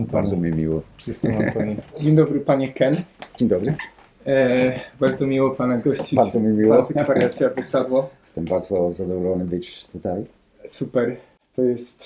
[0.00, 0.12] Antoni.
[0.22, 0.82] Bardzo mi miło.
[1.06, 1.76] Jestem Antoni.
[2.00, 2.96] Dzień dobry panie Ken.
[3.36, 3.74] Dzień dobry.
[4.26, 6.14] E, bardzo miło pana gościć.
[6.16, 6.76] Bardzo mi miło.
[6.76, 8.10] w Antykwariacie Abecadło.
[8.22, 10.24] Jestem bardzo zadowolony być tutaj.
[10.68, 11.16] Super.
[11.56, 12.04] To jest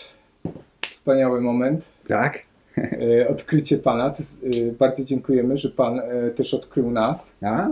[0.89, 1.85] wspaniały moment.
[2.09, 2.43] Tak?
[2.79, 4.11] E, odkrycie pana.
[4.11, 7.69] To e, bardzo dziękujemy, że pan e, też odkrył nas A,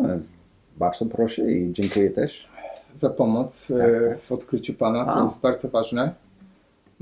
[0.77, 2.49] bardzo proszę i dziękuję też.
[2.95, 3.79] za pomoc e,
[4.11, 4.21] Tak.
[4.21, 5.05] w odkryciu pana.
[5.05, 5.25] To A.
[5.25, 6.15] jest bardzo ważne.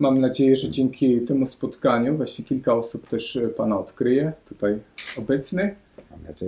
[0.00, 4.78] Mam nadzieję, że dzięki temu spotkaniu właśnie kilka osób też e, pana odkryje tutaj
[5.18, 5.74] obecnych.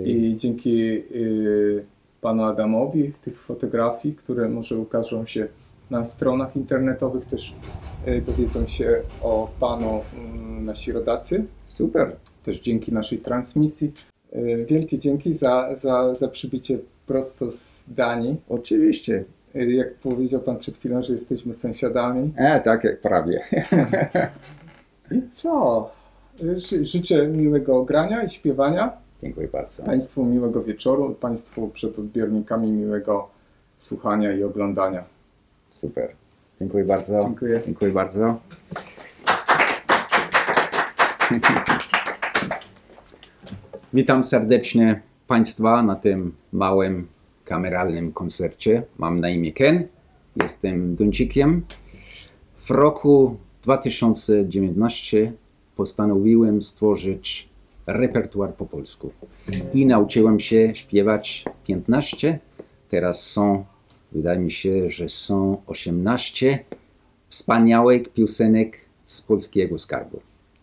[0.05, 1.85] I dzięki y,
[2.21, 5.47] panu Adamowi tych fotografii, które może ukażą się
[5.89, 7.55] na stronach internetowych, też
[8.07, 10.01] y, dowiedzą się o panu
[10.57, 11.45] y, nasi rodacy.
[11.65, 12.15] Super.
[12.43, 13.91] Też dzięki naszej transmisji.
[14.67, 18.35] Wielkie dzięki za, za, za przybycie prosto z Danii.
[18.49, 19.23] Oczywiście.
[19.55, 22.33] Y, jak powiedział pan przed chwilą, że jesteśmy sąsiadami.
[22.37, 23.39] E, tak jak prawie.
[25.11, 25.89] I co?
[26.43, 28.93] Y, ży- Życzę miłego grania i śpiewania.
[29.23, 29.83] Dziękuję bardzo.
[29.83, 33.29] Państwu miłego wieczoru, Państwu przed odbiornikami miłego
[33.77, 35.03] słuchania i oglądania.
[35.71, 36.09] Super.
[36.59, 37.21] Dziękuję bardzo.
[37.21, 37.61] Dziękuję.
[37.65, 38.37] Dziękuję bardzo.
[43.93, 47.07] Witam serdecznie Państwa na tym małym
[47.45, 48.83] kameralnym koncercie.
[48.97, 49.87] Mam na imię Ken,
[50.35, 51.65] jestem Duńczykiem.
[52.57, 55.33] W roku 2019
[55.75, 57.49] postanowiłem stworzyć
[57.87, 59.11] repertuar po polsku
[59.73, 62.39] i nauczyłem się śpiewać 15.
[62.89, 63.65] Teraz są,
[64.11, 66.65] wydaje mi się, że są 18
[67.29, 70.21] wspaniałych piosenek z polskiego skarbu.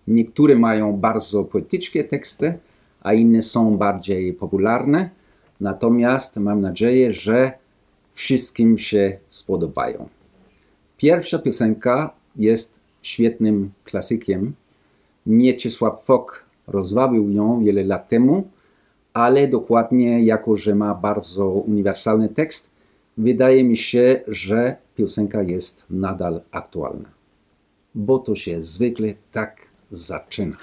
[0.09, 2.59] Niektóre mają bardzo poetyckie teksty,
[3.01, 5.11] a inne są bardziej popularne.
[5.61, 7.53] Natomiast mam nadzieję, że
[8.13, 10.09] wszystkim się spodobają.
[10.97, 14.53] Pierwsza piosenka jest świetnym klasykiem.
[15.27, 18.49] Mieczysław Fok rozwabił ją wiele lat temu,
[19.13, 22.71] ale dokładnie jako, że ma bardzo uniwersalny tekst,
[23.19, 27.09] wydaje mi się, że piosenka jest nadal aktualna.
[27.95, 29.57] Bo to się zwykle tak
[29.91, 30.57] zaczyna.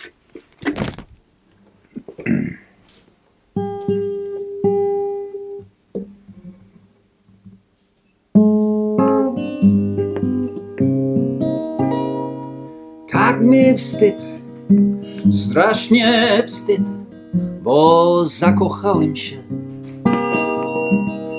[13.77, 14.25] Wstyd,
[15.31, 16.81] strasznie wstyd,
[17.61, 19.35] bo zakochałem się.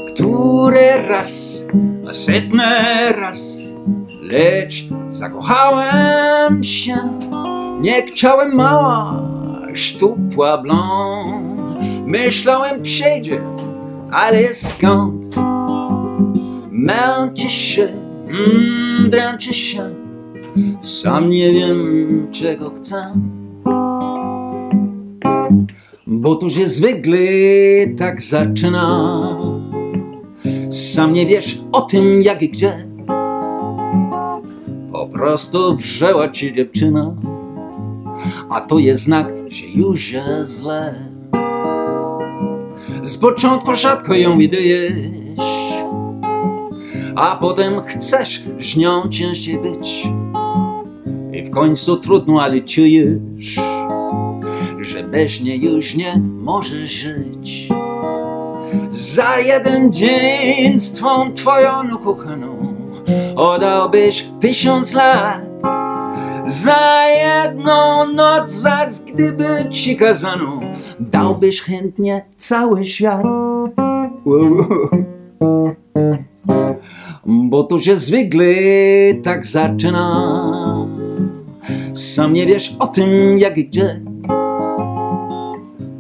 [0.09, 1.65] Który raz,
[2.09, 2.65] a setny
[3.16, 3.59] raz,
[4.22, 6.97] lecz zakochałem się.
[7.81, 9.22] Nie chciałem mała,
[9.75, 11.60] szczupła blond.
[12.06, 13.41] Myślałem przejdzie,
[14.10, 15.37] ale skąd?
[16.70, 17.82] Męczy się,
[18.28, 19.97] mm, dręczy się,
[20.82, 21.78] sam nie wiem
[22.32, 23.14] czego chcę.
[26.06, 27.19] Bo tu się zwykle
[27.98, 29.19] tak zaczyna.
[30.70, 32.88] Sam nie wiesz o tym jak i gdzie.
[34.92, 37.14] Po prostu wrzęła ci dziewczyna,
[38.50, 40.94] a to jest znak, że już jest źle.
[43.02, 44.92] Z początku rzadko ją widujesz,
[47.16, 50.08] a potem chcesz z nią częściej być.
[51.58, 53.60] Końcu trudno, ale czujesz,
[54.80, 57.69] że bez niej już nie możesz żyć.
[58.91, 62.74] Za jeden dzień z twą twoją ukochaną
[63.36, 65.41] oddałbyś tysiąc lat.
[66.46, 70.60] Za jedną noc, zaś gdyby ci kazano,
[71.00, 73.22] dałbyś chętnie cały świat.
[77.26, 78.44] Bo to się zwykle
[79.22, 80.68] tak zaczyna.
[81.99, 84.00] Sam nie wiesz o tym jak i gdzie.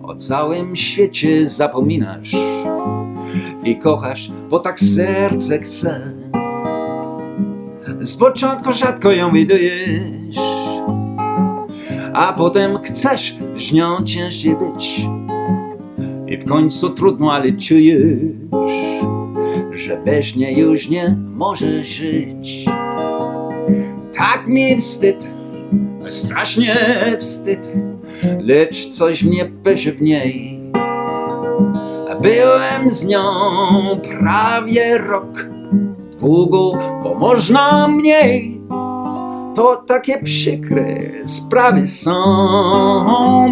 [0.02, 2.36] O całym świecie zapominasz
[3.64, 6.12] i kochasz, bo tak serce chce.
[8.00, 10.36] Z początku rzadko ją widujesz,
[12.12, 15.06] a potem chcesz z nią częściej być.
[16.26, 18.20] I w końcu trudno, ale czujesz,
[19.72, 22.64] że bez niej już nie możesz żyć.
[24.16, 25.37] Tak mi wstyd,
[26.10, 26.76] strasznie
[27.18, 27.70] wstyd,
[28.40, 30.60] lecz coś mnie peszy w niej.
[32.22, 33.20] Byłem z nią
[34.18, 35.48] prawie rok,
[36.20, 36.72] długo,
[37.04, 38.60] bo można mniej.
[39.54, 40.86] To takie przykre
[41.26, 42.14] sprawy są,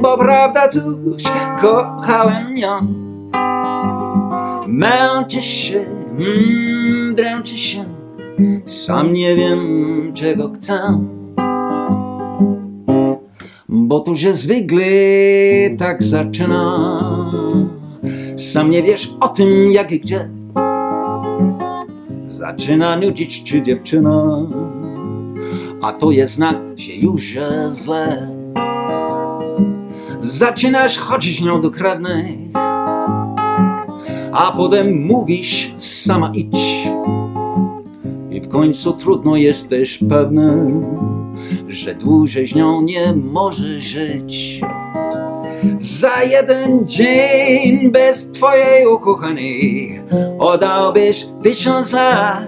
[0.02, 1.22] bo prawda cóż,
[1.60, 2.86] kochałem ją.
[4.66, 5.84] Męczy się,
[6.18, 7.84] mm, dręczy się,
[8.66, 9.60] sam nie wiem
[10.14, 11.00] czego chcę.
[13.76, 14.84] Bo to się zwykle
[15.78, 16.90] tak zaczyna.
[18.36, 20.30] Sam nie wiesz o tym, jak i gdzie.
[22.26, 24.46] Zaczyna nudzić czy dziewczyna,
[25.82, 28.28] a to jest znak, że już jest źle.
[30.22, 32.38] Zaczynasz chodzić nią do krewnej,
[34.32, 36.88] a potem mówisz sama idź.
[38.30, 40.72] I w końcu trudno jesteś pewny,
[41.76, 44.60] że dłużej z nią nie możesz żyć.
[45.78, 50.00] Za jeden dzień bez twojej ukochanej
[50.38, 52.42] oddałbyś tysiąc lat.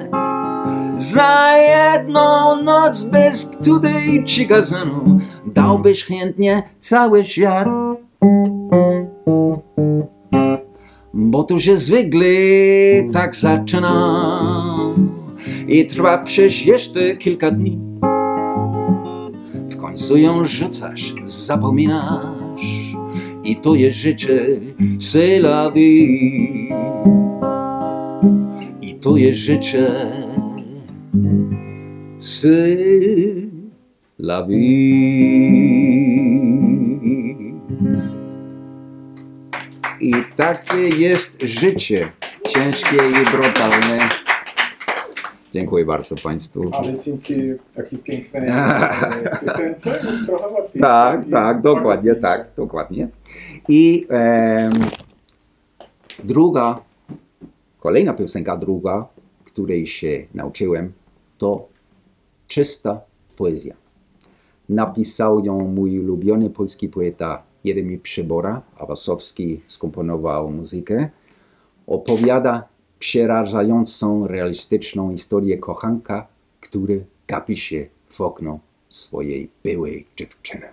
[0.96, 7.68] Za jedną noc bez której ci gazanu dałbyś chętnie cały świat.
[11.14, 12.26] Bo to się zwykle
[13.12, 14.40] tak zaczyna
[15.68, 17.87] i trwa przez jeszcze kilka dni.
[19.98, 22.94] Końcu ją rzucasz, zapominasz
[23.44, 24.38] i to jest życie,
[25.74, 26.68] vie.
[28.82, 29.86] I to jest życie,
[34.48, 34.68] vie.
[40.00, 42.12] I takie jest życie,
[42.48, 44.17] ciężkie i brutalne.
[45.58, 46.70] Dziękuję bardzo Państwu.
[46.72, 47.34] Ale dzięki
[47.74, 50.82] takiej pięknej e, piosence jest trochę łatwiej.
[50.82, 53.08] Tak, tak, dokładnie, tak, dokładnie.
[53.68, 54.72] I em,
[56.24, 56.80] druga,
[57.80, 59.06] kolejna piosenka, druga,
[59.44, 60.92] której się nauczyłem,
[61.38, 61.68] to
[62.46, 63.00] czysta
[63.36, 63.74] poezja.
[64.68, 71.10] Napisał ją mój ulubiony polski poeta Jeremi Przybora, a Wasowski skomponował muzykę.
[71.86, 72.68] Opowiada
[72.98, 76.26] przerażającą, realistyczną historię kochanka,
[76.60, 80.66] który gapi się w okno swojej byłej dziewczyny.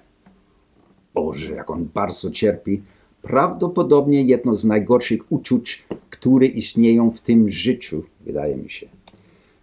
[1.13, 2.81] Boże, jak on bardzo cierpi.
[3.21, 8.87] Prawdopodobnie jedno z najgorszych uczuć, które istnieją w tym życiu, wydaje mi się.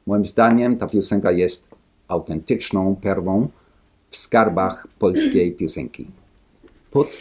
[0.06, 1.68] Moim zdaniem ta piosenka jest
[2.08, 3.48] autentyczną perłą
[4.10, 6.06] w skarbach polskiej piosenki.
[6.90, 7.16] Pod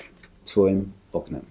[0.46, 1.42] Twoim oknem.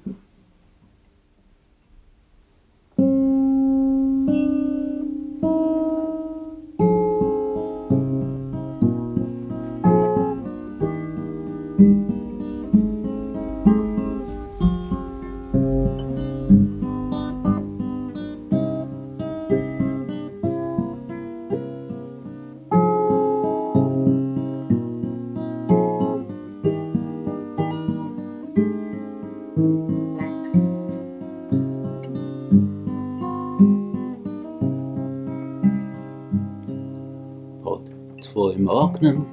[39.01, 39.25] Oknem.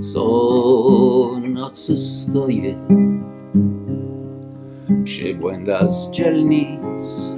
[0.00, 2.74] Co nocy stoję?
[5.04, 7.36] Przybłęda z dzielnic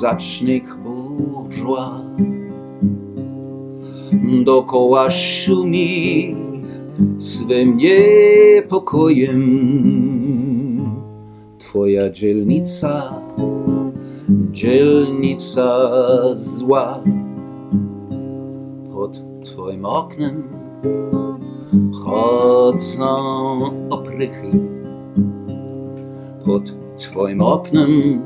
[0.00, 2.00] zacznych burżła
[4.44, 6.36] dokoła szumi
[7.18, 9.42] swym niepokojem.
[11.58, 13.22] Twoja dzielnica
[14.52, 15.90] dzielnica
[16.34, 17.00] zła
[19.88, 20.42] oknem
[21.92, 23.08] chodzą
[23.90, 24.50] oprychy.
[26.44, 28.22] Pod twoim oknem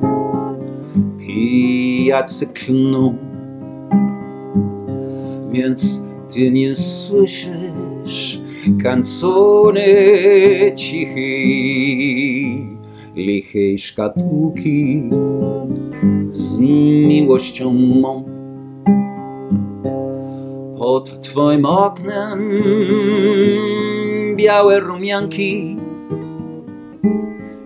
[1.18, 3.14] pijacy klną.
[5.52, 8.40] Więc ty nie słyszysz
[8.82, 9.82] kancony
[10.76, 12.66] cichej,
[13.14, 15.02] lichej szkatułki
[16.30, 16.58] z
[17.06, 18.39] miłością mą
[20.80, 22.40] pod twoim oknem.
[24.36, 25.76] Białe rumianki,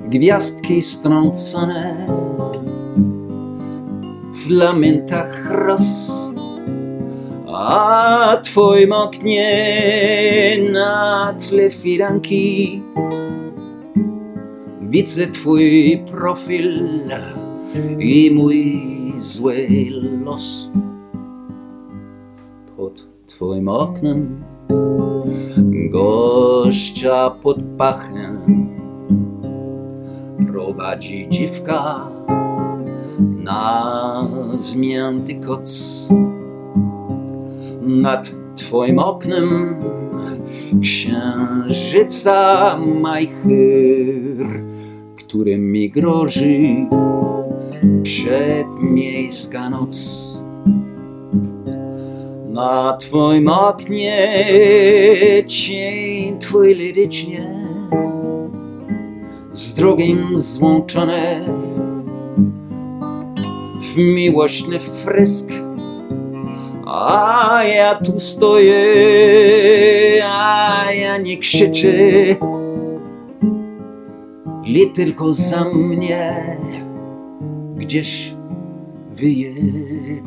[0.01, 2.07] gwiazdki strącone
[4.35, 6.11] w lamentach ros,
[7.47, 9.49] a twoim oknie
[10.73, 12.83] na tle firanki.
[14.83, 16.89] Widzę twój profil
[17.99, 18.83] i mój
[19.19, 19.69] zły
[20.25, 20.69] los
[23.35, 24.45] twoim oknem.
[25.91, 28.39] Gościa pod pachem
[30.47, 32.11] prowadzi dziwka
[33.19, 36.09] na zmięty koc.
[37.83, 39.77] Nad twoim oknem
[40.83, 42.37] księżyca
[43.03, 44.65] majchyr
[45.17, 46.87] który mi grozi
[48.03, 50.34] przedmiejska noc
[52.55, 54.45] Na twoim oknie
[55.47, 57.47] cień twój lirycznie
[59.53, 61.41] z drugim złączone
[63.81, 65.49] w miłośny frysk.
[66.87, 68.95] A ja tu stoję,
[70.25, 71.93] a ja nie krzyczę,
[74.65, 76.57] li tylko za mnie
[77.77, 78.35] gdzieś
[79.11, 79.51] wyje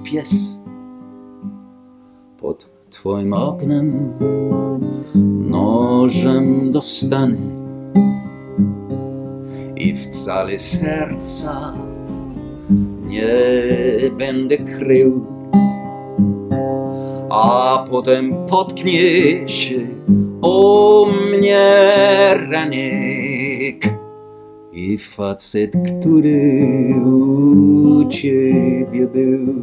[0.04, 0.58] pies
[2.90, 4.14] twoim oknem
[5.50, 7.38] nożem dostanę.
[9.76, 11.74] I wcale serca
[13.08, 13.28] nie
[14.18, 15.26] będę krył.
[17.30, 19.88] A potem potknie się
[20.42, 21.60] o mnie
[22.50, 23.98] ranek.
[24.74, 29.56] I facet, który u ciebie był.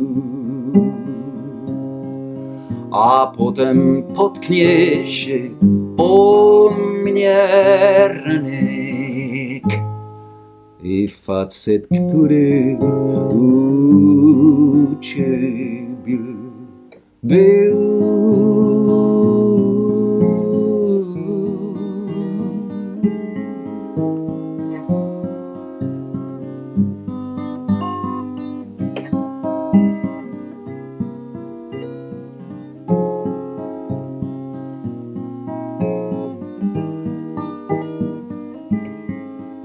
[2.95, 5.39] A potem potknie się
[5.97, 6.71] o
[7.05, 7.37] mnie
[8.27, 9.65] ranek
[10.83, 12.79] i facet, który
[13.31, 16.19] u ciebie
[17.23, 18.84] był.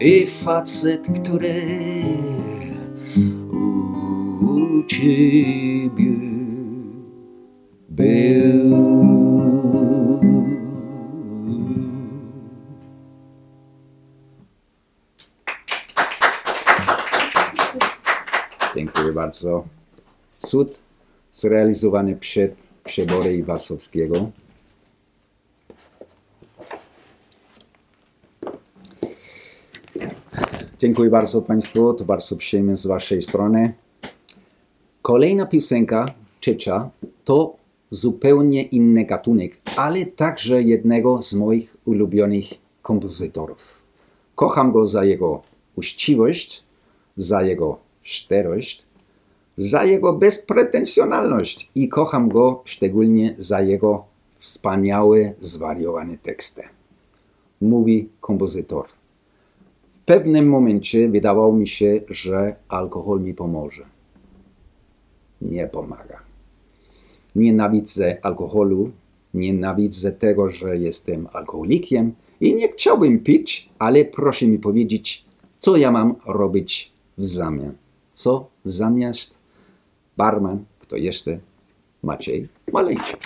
[0.10, 1.54] I facet, który
[3.52, 6.16] u ciebie
[7.90, 8.70] był.
[18.76, 19.66] Dziękuję bardzo.
[20.38, 20.76] Cud
[21.32, 24.32] zrealizowany przed przebory Iwasowskiego.
[30.80, 33.74] Dziękuję bardzo Państwu, to bardzo przyjemne z Waszej strony.
[35.02, 36.90] Kolejna piosenka, trzecia,
[37.24, 37.56] to
[37.92, 42.46] zupełnie inny gatunek, ale także jednego z moich ulubionych
[42.82, 43.82] kompozytorów.
[44.36, 45.42] Kocham go za jego
[45.76, 46.64] uczciwość,
[47.16, 48.86] za jego szczerość,
[49.56, 54.06] za jego bezpretensjonalność i kocham go szczególnie za jego
[54.38, 56.64] wspaniałe, zwariowane teksty.
[57.62, 58.99] Mówi kompozytor.
[60.10, 63.86] Pewnym momencie wydawało mi się, że alkohol mi pomoże.
[65.42, 66.20] Nie pomaga.
[67.36, 68.92] Nienawidzę alkoholu,
[69.34, 75.26] nienawidzę tego, że jestem alkoholikiem i nie chciałbym pić, ale proszę mi powiedzieć,
[75.58, 77.74] co ja mam robić w zamian.
[78.12, 79.34] Co zamiast
[80.18, 81.40] barman, kto jeszcze?
[82.04, 83.20] Maciej Malejczyk.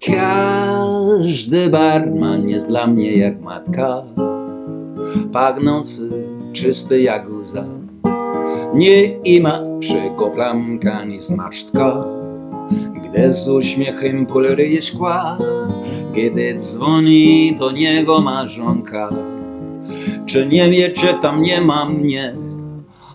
[0.00, 4.02] Każdy barman jest dla mnie jak matka,
[5.32, 6.10] pachnący
[6.52, 7.64] czysty jak łza.
[8.74, 12.04] Nie ima czego plamka ani zmarszczka,
[12.94, 15.38] gdy z uśmiechem poleruje szkła,
[16.14, 19.10] kiedy dzwoni do niego marzonka.
[20.26, 22.34] Czy nie wie, czy tam nie ma mnie?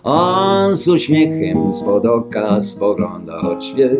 [0.04, 3.90] A z uśmiechem spod oka spogląda choć wie,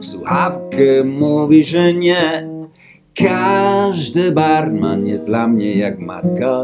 [0.00, 2.48] w słuchawkę mówi, że nie.
[3.14, 6.60] Każdy barman jest dla mnie jak matka,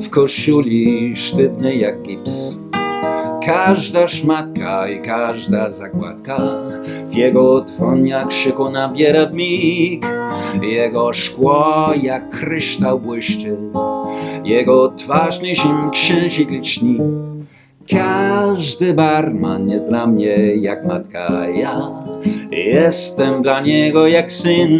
[0.00, 2.60] w koszuli sztywnej jak gips.
[3.46, 6.38] Każda szmatka i każda zakładka
[7.10, 10.04] w jego dłoniach krzyku nabiera mig.
[10.62, 13.56] Jego szkło jak kryształ błyszczy,
[14.44, 16.98] jego twarz niczym księżyc liczni.
[17.90, 21.90] Każdy barman jest dla mnie jak matka, ja
[22.50, 24.70] jestem dla niego jak syn.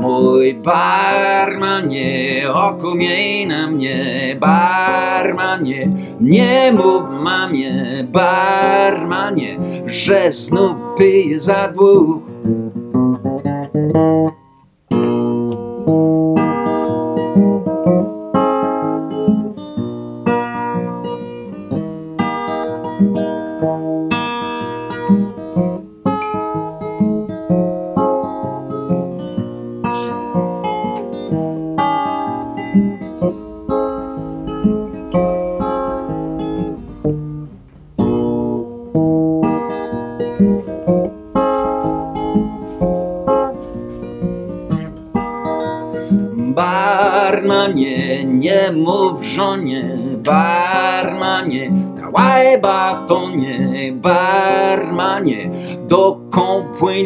[0.00, 11.68] Mój barmanie, oko miej na mnie, barmanie, nie mów mamie, barmanie, że znów piję za
[11.68, 12.27] dwóch.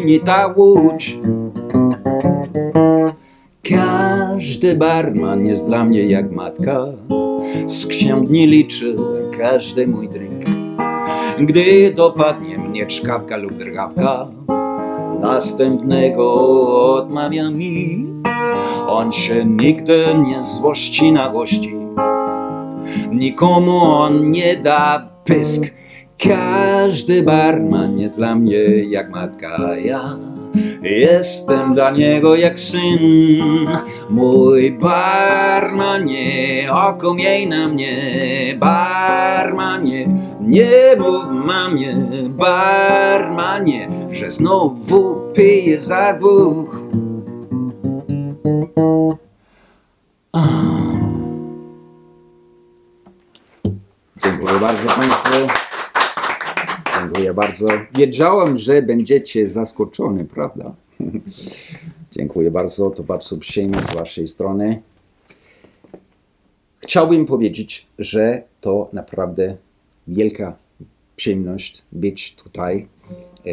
[0.03, 1.19] Płynie ta łódź?
[3.69, 6.85] Każdy barman jest dla mnie jak matka,
[7.67, 8.95] z ksiąg nie liczy
[9.37, 10.45] każdy mój drink.
[11.39, 14.27] Gdy dopadnie mnie czkawka lub drgawka,
[15.21, 16.33] następnego
[16.93, 18.07] odmawia mi.
[18.87, 21.75] On się nigdy nie złości na gości,
[23.11, 25.82] nikomu on nie da pysk.
[26.23, 30.17] Każdy barman jest dla mnie jak matka, ja
[30.81, 33.67] jestem dla niego jak syn.
[34.09, 37.95] Mój barmanie, oko miej na mnie,
[38.59, 40.07] barmanie,
[40.41, 41.95] nie mów mamie,
[42.29, 46.83] barmanie, że znowu piję za dwóch.
[54.23, 55.72] Dziękuję bardzo Państwu.
[57.03, 57.67] Dziękuję bardzo.
[57.95, 60.75] Wiedziałem, że będziecie zaskoczeni, prawda?
[62.11, 64.81] Dziękuję bardzo, to bardzo przyjemne z Waszej strony.
[66.79, 69.57] Chciałbym powiedzieć, że to naprawdę
[70.07, 70.55] wielka
[71.15, 72.87] przyjemność być tutaj,
[73.45, 73.49] e,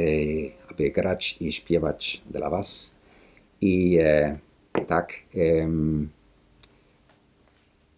[0.71, 2.95] aby grać i śpiewać dla Was.
[3.61, 4.39] I e,
[4.87, 6.09] tak, em,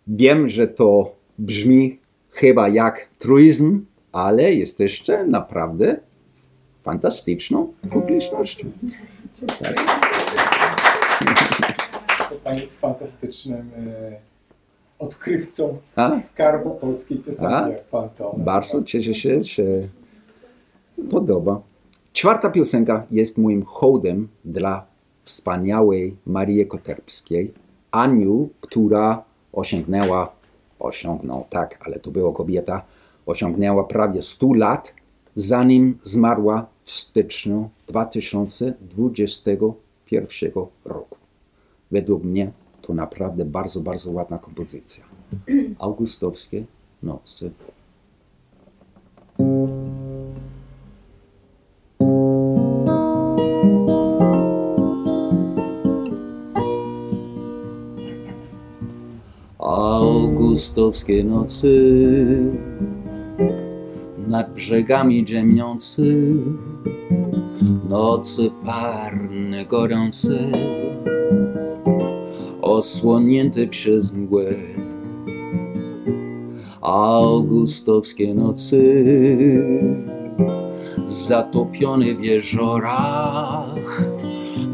[0.06, 1.99] wiem, że to brzmi
[2.30, 5.97] chyba jak truizm, ale jesteście naprawdę
[6.83, 8.71] fantastyczną publicznością.
[12.28, 14.16] To Pan jest fantastycznym e,
[14.99, 16.18] odkrywcą A?
[16.18, 18.35] skarbu polskiej piosenki, jak Pan to.
[18.37, 19.62] Bardzo cieszę się, że
[21.11, 21.61] podoba.
[22.12, 24.87] Czwarta piosenka jest moim hołdem dla
[25.25, 27.53] wspaniałej Marii Koterbskiej,
[27.90, 30.33] Aniu, która osiągnęła,
[30.81, 32.83] osiągnął, tak, ale to była kobieta,
[33.26, 34.94] osiągnęła prawie 100 lat,
[35.35, 40.52] zanim zmarła w styczniu 2021
[40.85, 41.18] roku.
[41.90, 45.04] Według mnie to naprawdę bardzo, bardzo ładna kompozycja.
[45.78, 46.64] Augustowskie
[47.02, 47.52] nocy.
[59.58, 61.72] Augustowskie nocy
[64.27, 66.35] nad brzegami ziemniący,
[67.88, 70.38] nocy parne, gorące,
[72.62, 74.45] osłonięte przez mgłę.
[76.81, 79.05] Augustowskie nocy,
[81.07, 84.05] zatopione w jeziorach,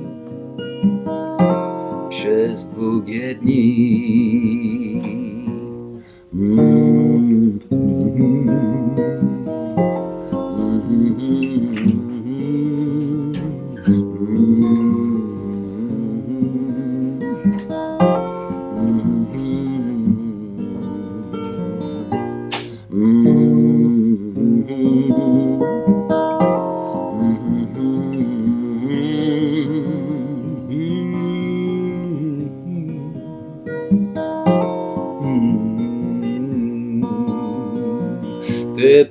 [2.30, 4.69] przez długie dni.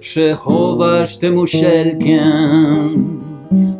[0.08, 2.20] Przechowasz tę muszelkę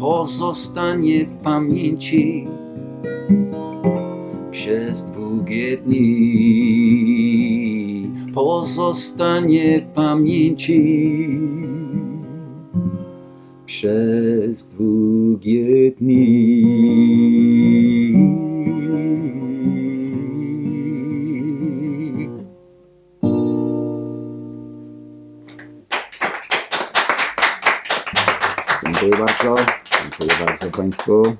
[0.00, 2.48] pozostanie w pamięci
[4.50, 5.02] przez
[5.36, 7.30] długie dni
[8.34, 11.08] pozostanie pamięci
[13.66, 16.66] przez długie dni.
[28.84, 29.54] Dziękuję bardzo.
[30.02, 31.36] Dziękuję bardzo Państwu.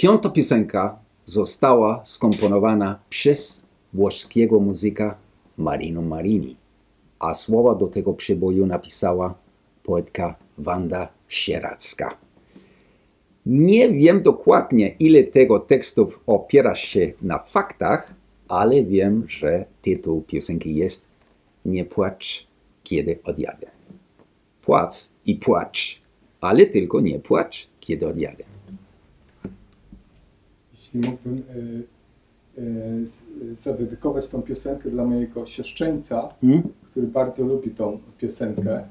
[0.00, 5.14] Piąta piosenka została skomponowana przez włoskiego muzyka
[5.56, 6.56] Marino Marini,
[7.18, 9.34] a słowa do tego przeboju napisała
[9.82, 12.16] poetka Wanda Sieracka.
[13.46, 18.14] Nie wiem dokładnie, ile tego tekstów opiera się na faktach,
[18.48, 21.06] ale wiem, że tytuł piosenki jest
[21.64, 22.46] Nie płacz,
[22.82, 23.66] kiedy odjadę.
[24.62, 26.02] Płac i płacz,
[26.40, 28.49] ale tylko nie płacz, kiedy odjadę.
[30.94, 31.42] Jeśli mógłbym
[32.58, 33.22] y, z-
[33.62, 36.62] zadedykować tą piosenkę dla mojego siostrzeńca, Hmm?
[36.90, 38.84] który bardzo lubi tą piosenkę,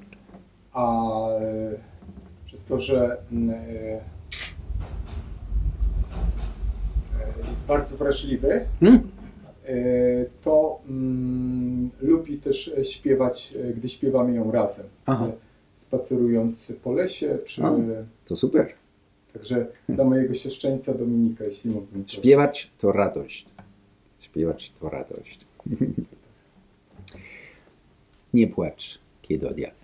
[0.73, 1.77] a y,
[2.45, 3.55] przez to, że mm,
[7.49, 8.99] jest bardzo wrażliwy, Hmm?
[10.41, 14.85] to mm, lubi też śpiewać, gdy śpiewamy ją razem.
[15.05, 15.27] Aha.
[15.73, 17.63] Spacerując po lesie, czy...
[17.63, 17.71] A.
[18.25, 18.67] To super.
[19.33, 22.19] Także dla mojego siostrzeńca Dominika, jeśli mógłbym prosić.
[22.19, 23.45] Śpiewać to radość.
[24.19, 25.39] Śpiewać to radość.
[28.33, 29.75] Nie płacz, kiedy odjadę.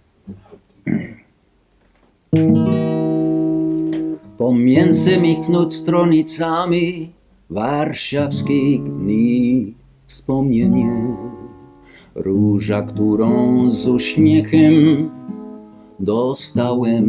[4.38, 7.12] Pomiędzy michnąć stronicami
[7.49, 9.73] warszawskich dni
[10.08, 11.17] wspomnienie.
[12.15, 15.10] Róża, którą z uśmiechem
[15.99, 17.05] dostałem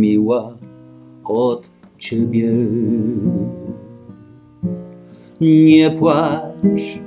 [0.00, 0.57] miła
[1.28, 2.50] od ciebie.
[5.40, 7.00] Nie płacz,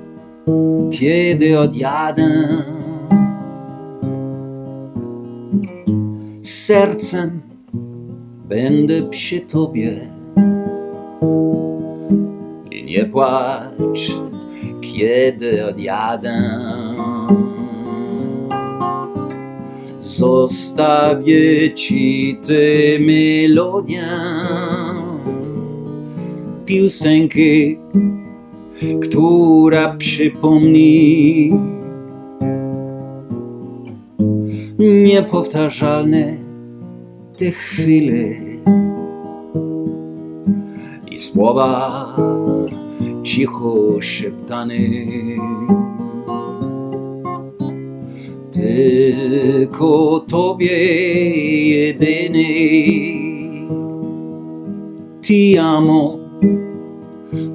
[0.92, 2.48] kiedy odjadę.
[6.42, 7.42] Sercem
[8.50, 10.00] będę przy tobie.
[12.86, 14.12] Nie płacz,
[14.82, 16.42] kiedy odjadę.
[20.18, 24.08] Zostawię ci tę melodię
[26.66, 27.78] piosenki,
[29.02, 31.52] która przypomni.
[34.80, 36.38] Niepowtarzalne
[37.38, 38.36] te chwile.
[41.12, 42.16] I słowa
[43.24, 44.80] cicho szeptane.
[48.52, 50.78] Tylko Tobie
[51.70, 53.12] jedynej
[55.22, 56.22] Ti amo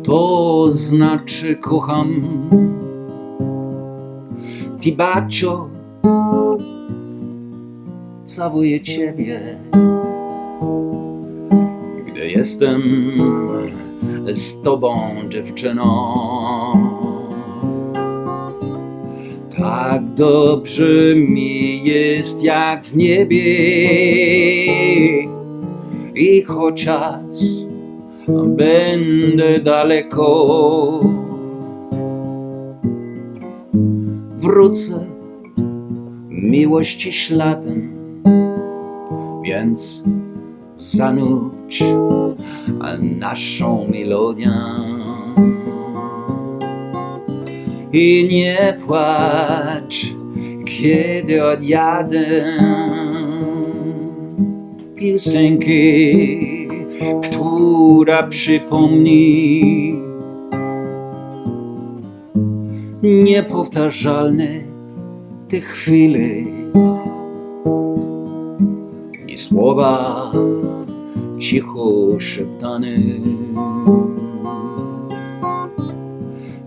[0.02, 2.22] to znaczy kocham.
[4.80, 5.68] Ti bacio
[8.24, 9.40] całuję Ciebie.
[12.06, 12.82] Gdy jestem
[14.32, 15.86] z Tobą dziewczyną
[19.58, 23.44] tak dobrze mi jest jak w niebie.
[26.14, 27.38] I chociaż
[28.46, 31.00] będę daleko,
[34.38, 35.06] wrócę
[36.28, 37.92] miłości śladem,
[39.44, 40.02] więc
[40.76, 41.84] zanudź
[43.00, 44.50] naszą melodię
[47.92, 50.06] i nie płacz,
[50.64, 52.56] kiedy odjadę.
[54.96, 56.68] Piosenki,
[57.22, 60.02] która przypomni
[63.02, 64.48] niepowtarzalne
[65.48, 66.28] te chwile
[69.28, 70.32] i słowa
[71.38, 72.96] cicho szeptane.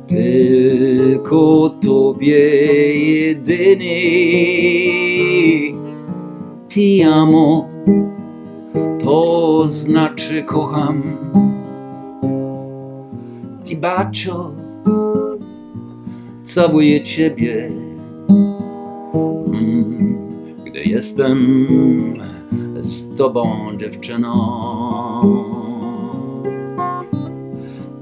[0.09, 2.37] Tylko Tobie
[2.97, 3.99] jedynej
[6.67, 7.69] Ti amo
[9.03, 11.17] To znaczy kocham.
[13.63, 14.51] Ti bacio
[16.43, 17.71] Całuję Ciebie.
[20.65, 21.67] Gdy jestem
[22.79, 24.29] z Tobą dziewczyną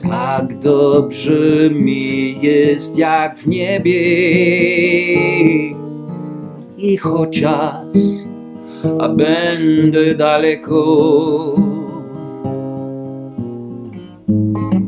[0.09, 4.01] tak dobrze mi jest jak w niebie.
[6.77, 7.97] I chociaż
[8.99, 11.55] a będę daleko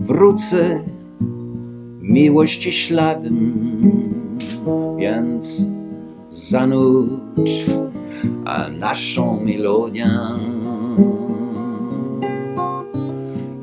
[0.05, 0.84] wrócę
[2.01, 3.53] miłości śladem
[4.97, 5.65] więc
[6.32, 7.65] zanudź
[8.45, 10.10] a naszą melodię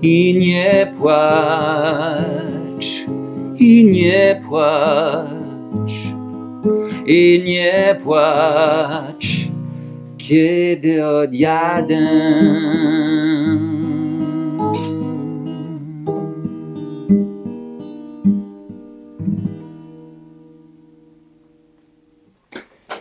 [0.06, 2.86] i nie płacz,
[3.58, 5.92] i nie płacz,
[7.06, 9.26] i nie płacz,
[10.18, 12.06] kiedy odjadę.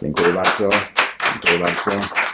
[0.01, 0.69] Dziękuję bardzo.
[1.33, 2.24] Dziękuję bardzo.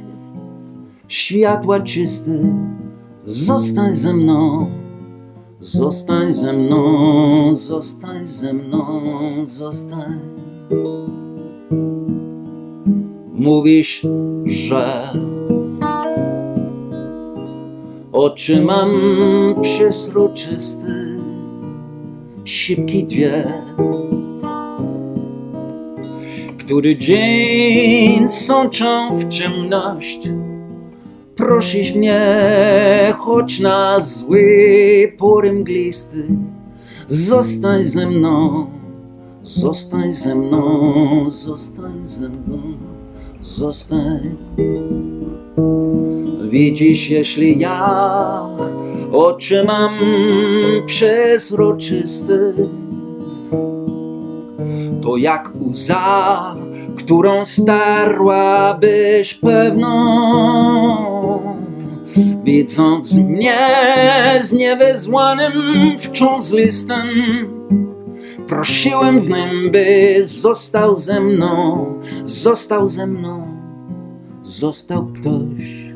[1.09, 2.39] światła czyste,
[3.25, 4.71] zostań ze mną.
[5.61, 9.01] Zostań ze mną, zostań ze mną,
[9.43, 10.21] zostań.
[13.33, 14.07] Mówisz,
[14.45, 15.13] że
[18.13, 18.91] oczy mam
[19.63, 20.89] przezroczyste,
[22.45, 23.45] szybki dwie,
[26.71, 30.29] który dzień sączą w ciemność.
[31.37, 32.21] Prosisz mnie,
[33.19, 36.27] choć na zły pory mglisty,
[37.07, 38.67] zostań ze mną,
[39.43, 40.95] zostań ze mną,
[41.31, 42.59] zostań ze mną,
[43.41, 44.37] zostań.
[46.51, 48.47] Widzisz, jeśli ja
[49.13, 49.95] oczy mam
[50.87, 52.53] przezroczyste,
[55.03, 56.57] to jak łza,
[56.97, 59.91] którą starłabyś pewną.
[62.45, 63.59] Widząc mnie
[64.43, 65.53] z niewezłanym
[65.99, 67.09] wciąż listem,
[68.49, 71.87] prosiłem w nim, by został ze mną,
[72.25, 73.47] został ze mną,
[74.43, 75.91] został ktoś.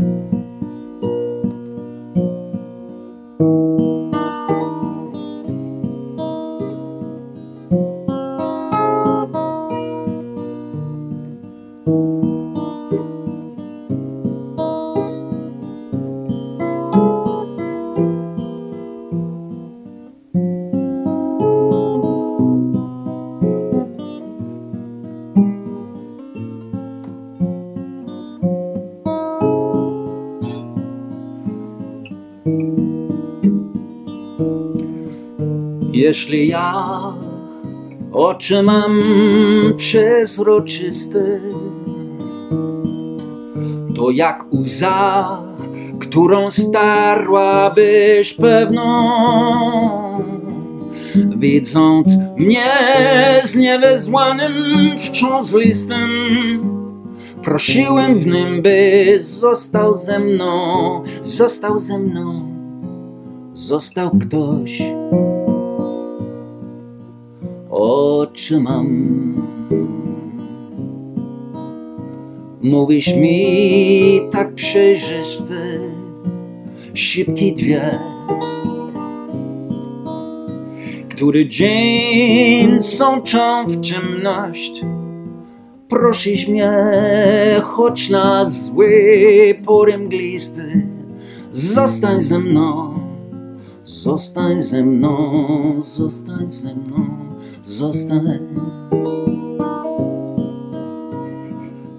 [36.04, 36.74] Jeśli ja
[38.12, 39.02] oczy mam
[39.76, 41.40] przezroczyste,
[43.96, 45.38] to jak łza,
[46.00, 49.10] którą starłabyś pewną.
[51.36, 52.72] Widząc mnie
[53.44, 54.54] z niewezłanym
[54.98, 56.10] wciąż listem,
[57.42, 62.54] prosiłem w nim, by został ze mną, został ze mną,
[63.52, 64.82] został ktoś
[68.34, 68.86] oczy mam.
[72.62, 75.90] Mówisz mi tak przejrzysty,
[76.94, 77.98] szybki dwie,
[81.08, 84.82] który dzień sączą w ciemność.
[85.88, 86.72] Prosisz mnie,
[87.62, 90.86] choć na zły pory mglisty,
[91.50, 92.94] zostań ze mną,
[93.84, 95.44] zostań ze mną,
[95.78, 97.13] zostań ze mną
[97.64, 98.56] Zostań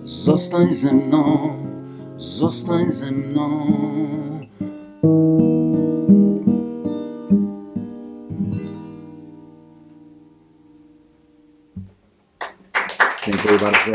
[0.03, 1.49] Zostań ze mną
[2.17, 3.65] Zostań ze mną
[13.25, 13.91] Dziękuję bardzo.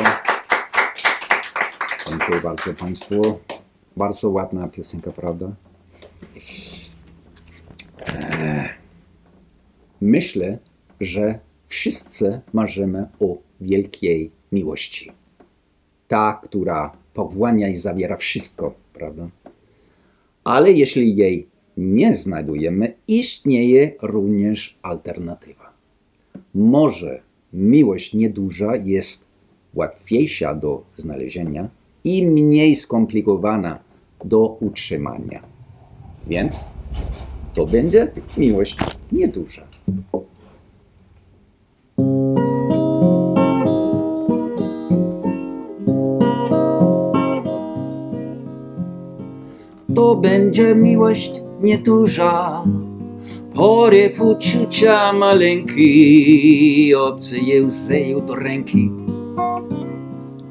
[2.09, 3.40] Dziękuję bardzo Państwu.
[3.96, 5.46] Bardzo ładna piosenka, prawda?
[8.06, 8.68] Eee,
[10.00, 10.59] myślę,
[11.00, 15.12] że wszyscy marzymy o wielkiej miłości.
[16.09, 19.28] Ta, która pochłania i zawiera wszystko, prawda?
[20.44, 25.72] Ale jeśli jej nie znajdujemy, istnieje również alternatywa.
[26.54, 29.24] Może miłość nieduża jest
[29.74, 31.68] łatwiejsza do znalezienia
[32.04, 33.78] i mniej skomplikowana
[34.24, 35.42] do utrzymania.
[36.26, 36.64] Więc
[37.54, 38.76] to będzie miłość
[39.12, 39.69] nieduża.
[49.95, 52.65] To będzie miłość nieduża,
[53.55, 58.91] poryw uczucia maleńki, obcy łzy do ręki.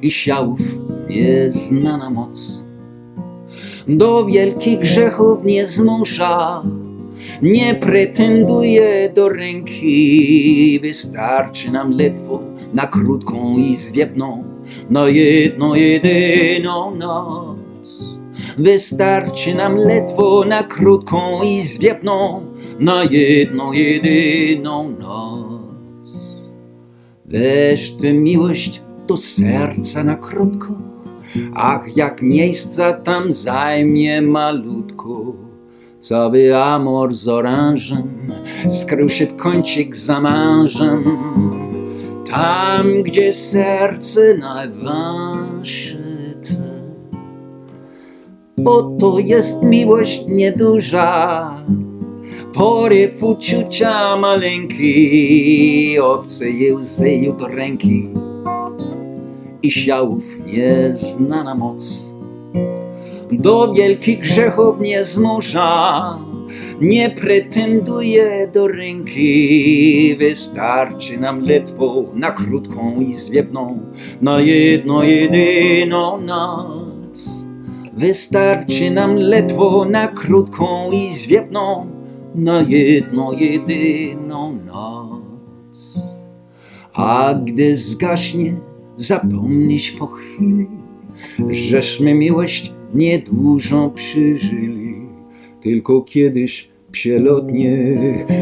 [0.02, 0.60] I siałów
[1.10, 2.66] nieznana moc.
[3.88, 6.64] Do wielkich grzechów nie zmusza,
[7.42, 10.80] nie pretenduje do ręki.
[10.84, 12.40] Wystarczy nam ledwo
[12.74, 14.44] na krótką i zwiewną,
[14.90, 18.06] na jedną jedyną noc.
[18.58, 22.42] Wystarczy nam ledwo na krótką i zwiewną,
[22.80, 25.50] na jedną jedyną noc.
[27.26, 30.74] Weź tę miłość do serca na krótko,
[31.56, 35.49] ach jak miejsca tam zajmie malutko.
[36.00, 38.32] Cały amor z oranżem
[38.70, 41.04] skrył się w kącik za mężem.
[42.32, 45.98] Tam, gdzie serce najwęższe
[46.42, 46.82] twe.
[48.58, 51.52] Bo to jest miłość nieduża,
[52.54, 58.10] poryw uczucia maleńki, obce łzy do ręki
[59.64, 62.14] i siałów nieznana moc.
[63.32, 66.20] Do wielkich grzechów nie zmusza,
[66.82, 70.16] nie pretenduje do ręki.
[70.20, 73.80] Wystarczy nam ledwo na krótką i zwiewną,
[74.22, 77.48] na jedną jedyną noc.
[77.94, 81.88] Wystarczy nam ledwo na krótką i zwiewną,
[82.36, 86.00] na jedną jedyną noc.
[86.94, 88.56] A gdy zgaśnie,
[88.96, 90.68] zapomnieć po chwili,
[91.50, 94.96] żeśmy miłość niedużą przeżyli.
[95.62, 97.78] Tylko kiedyś przelotnie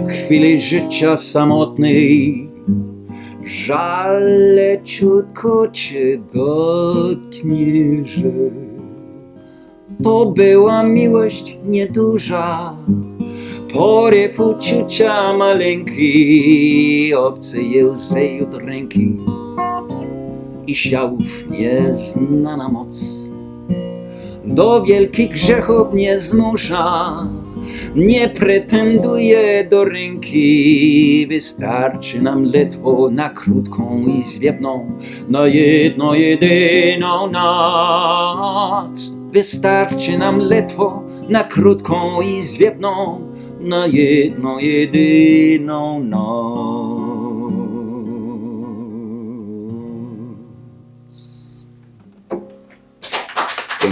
[0.07, 2.47] chwili życia samotnej,
[3.45, 4.23] żal
[4.55, 8.31] leciutko cię dotknie, że
[10.03, 12.77] to była miłość nieduża.
[13.73, 19.17] Poryw uczucia maleńki, obcy łzy do ręki
[20.67, 23.26] i siałów nieznana moc.
[24.47, 27.27] Do wielkich grzechów nie zmusza,
[27.95, 31.27] nie pretenduje do ręki.
[31.29, 34.97] Wystarczy nam ledwo na krótką i zwiewną,
[35.29, 39.11] na jedną jedyną noc.
[39.31, 43.21] Wystarczy nam ledwo na krótką i zwiewną,
[43.59, 46.76] na jedną jedyną noc.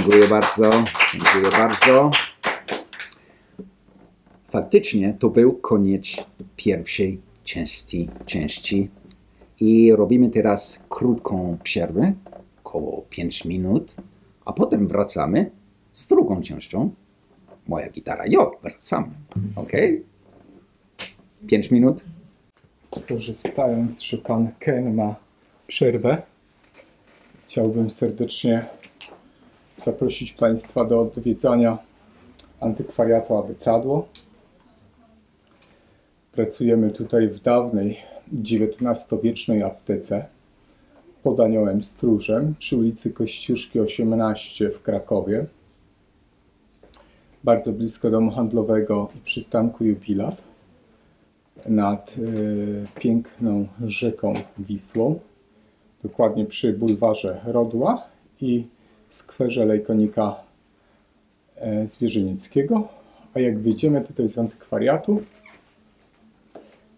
[0.05, 0.69] Dziękuję bardzo,
[1.13, 2.11] dziękuję bardzo.
[4.49, 6.05] Faktycznie to był koniec
[6.55, 8.89] pierwszej części, części
[9.59, 12.13] i robimy teraz krótką przerwę,
[12.63, 13.95] około 5 minut,
[14.45, 15.51] a potem wracamy
[15.93, 16.89] z drugą częścią.
[17.67, 19.11] Moja gitara, jo, wracamy,
[19.55, 19.71] ok?
[21.47, 22.03] 5 minut.
[23.07, 25.15] Korzystając, że pan Ken ma
[25.67, 26.21] przerwę,
[27.43, 28.65] chciałbym serdecznie
[29.77, 31.77] zaprosić Państwa do odwiedzania
[32.59, 34.07] antykwariatu Abycadło.
[36.31, 37.97] Pracujemy tutaj w dawnej
[38.33, 40.25] XIX-wiecznej aptece
[41.23, 45.45] pod Aniołem Stróżem przy ulicy Kościuszki 18 w Krakowie.
[47.43, 50.43] Bardzo blisko domu handlowego i przystanku Jubilat
[51.69, 55.19] nad y, piękną rzeką Wisłą,
[56.03, 58.03] dokładnie przy bulwarze Rodła
[58.41, 58.67] i
[59.07, 60.35] skwerze Lejkonika
[61.55, 62.87] e, Zwierzynickiego.
[63.33, 65.23] A jak wyjdziemy tutaj z antykwariatu,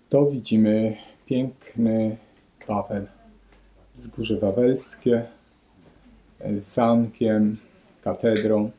[0.09, 2.17] to widzimy piękny
[2.67, 3.07] Wawel,
[3.95, 5.25] wzgórze wawelskie
[6.39, 7.57] e, z zamkiem,
[8.01, 8.71] katedrą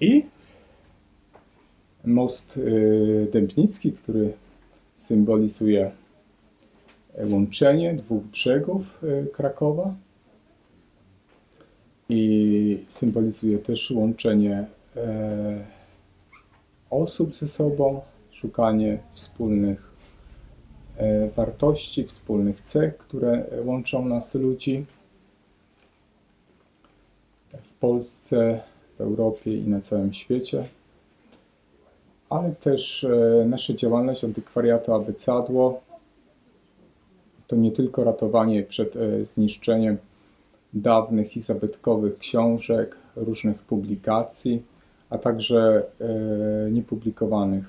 [0.00, 0.24] i
[2.04, 4.32] most y, Dębnicki, który
[4.96, 5.90] symbolizuje
[7.24, 9.00] łączenie dwóch brzegów
[9.32, 9.94] Krakowa.
[12.12, 15.64] I symbolizuje też łączenie e,
[16.90, 18.00] osób ze sobą,
[18.30, 19.92] szukanie wspólnych
[20.96, 24.84] e, wartości, wspólnych cech, które łączą nas ludzi
[27.52, 28.60] w Polsce,
[28.98, 30.68] w Europie i na całym świecie.
[32.28, 35.80] Ale też e, nasza działalność antykwariatu Abycadło
[37.46, 39.98] to nie tylko ratowanie przed zniszczeniem
[40.74, 44.62] dawnych i zabytkowych książek, różnych publikacji,
[45.10, 47.64] a także e, niepublikowanych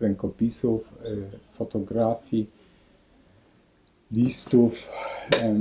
[0.00, 1.06] rękopisów, e,
[1.52, 2.46] fotografii,
[4.12, 4.88] listów.
[5.42, 5.54] E,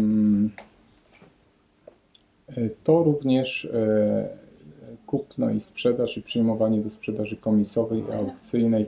[2.83, 3.69] To również
[5.05, 8.85] kupno i sprzedaż i przyjmowanie do sprzedaży komisowej i aukcyjnej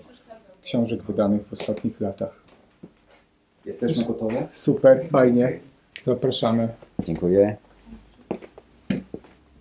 [0.64, 2.42] książek wydanych w ostatnich latach.
[3.66, 4.36] Jesteśmy gotowi?
[4.52, 5.60] Super, fajnie.
[6.04, 6.68] Zapraszamy.
[7.00, 7.58] Dziękuję.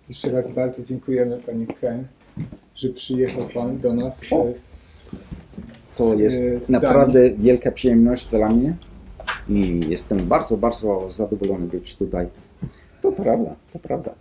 [0.08, 2.04] Jeszcze raz bardzo dziękujemy Panie Ken,
[2.74, 5.36] że przyjechał Pan do nas e, z,
[5.96, 8.76] To z, jest e, z naprawdę wielka przyjemność dla mnie
[9.48, 12.26] i jestem bardzo, bardzo zadowolony być tutaj.
[13.02, 14.14] To prawda, to prawda.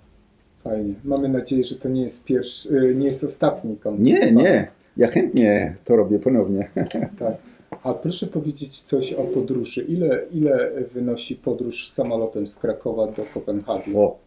[0.64, 0.84] Danii.
[0.84, 0.94] Fajnie.
[1.04, 4.06] Mamy nadzieję, że to nie jest pierwszy, e, nie jest ostatni koncert.
[4.06, 4.68] Nie, nie,
[4.98, 6.70] ja chętnie to robię ponownie.
[7.20, 7.36] Tak.
[7.84, 9.84] A proszę powiedzieć coś o podróży.
[9.84, 13.96] Ile, ile wynosi podróż samolotem z Krakowa do Kopenhagi?
[13.96, 14.18] O,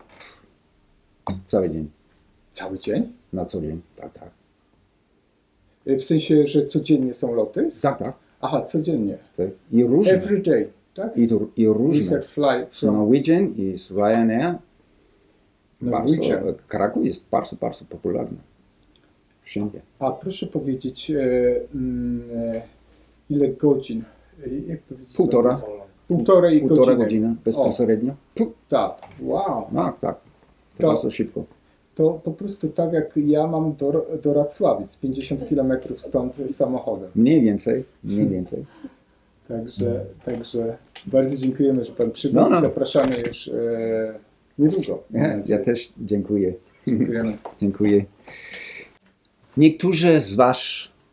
[1.44, 1.90] cały dzień,
[2.52, 3.12] Cały dzień?
[3.32, 4.30] na co dzień, tak, tak.
[5.86, 7.68] E, W sensie, że codziennie są loty?
[7.82, 8.14] Tak, tak.
[8.40, 9.18] Aha, codziennie.
[9.36, 9.46] tak.
[9.72, 11.16] I różne, Every day, tak?
[11.16, 12.22] i, i różne.
[12.22, 14.54] fly from Norwegian i z Ryanair.
[15.80, 16.54] Bardzo, Norwegian.
[16.68, 18.36] Kraków jest bardzo, bardzo popularny.
[19.42, 19.80] Wszędzie.
[19.98, 21.20] A proszę powiedzieć, e,
[23.30, 24.02] ile godzin?
[24.66, 24.80] Jak?
[25.16, 25.60] Półtora.
[26.08, 27.04] Półtorej Półtora godziny.
[27.04, 28.14] godziny bezpośrednio.
[28.34, 29.66] Pu, Tak, wow.
[29.74, 30.16] Tak, tak.
[30.80, 31.44] To bardzo szybko.
[31.94, 37.10] To po prostu tak jak ja mam do, do Racławic, 50 km stąd samochodem.
[37.14, 38.64] Mniej więcej, mniej więcej.
[39.48, 40.76] Także, także
[41.06, 42.58] bardzo dziękujemy, że Pan przybył No, no.
[42.58, 44.14] i zapraszamy już e,
[44.58, 45.02] niedługo.
[45.10, 46.54] Ja, ja też dziękuję.
[46.86, 47.36] Dziękujemy.
[47.60, 48.04] Dziękuję.
[49.56, 50.60] Niektórzy z Was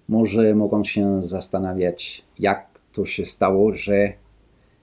[0.07, 4.13] może mogą się zastanawiać, jak to się stało, że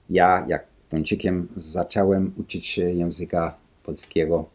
[0.09, 4.45] ja, jak Tończykiem, zacząłem uczyć się języka polskiego.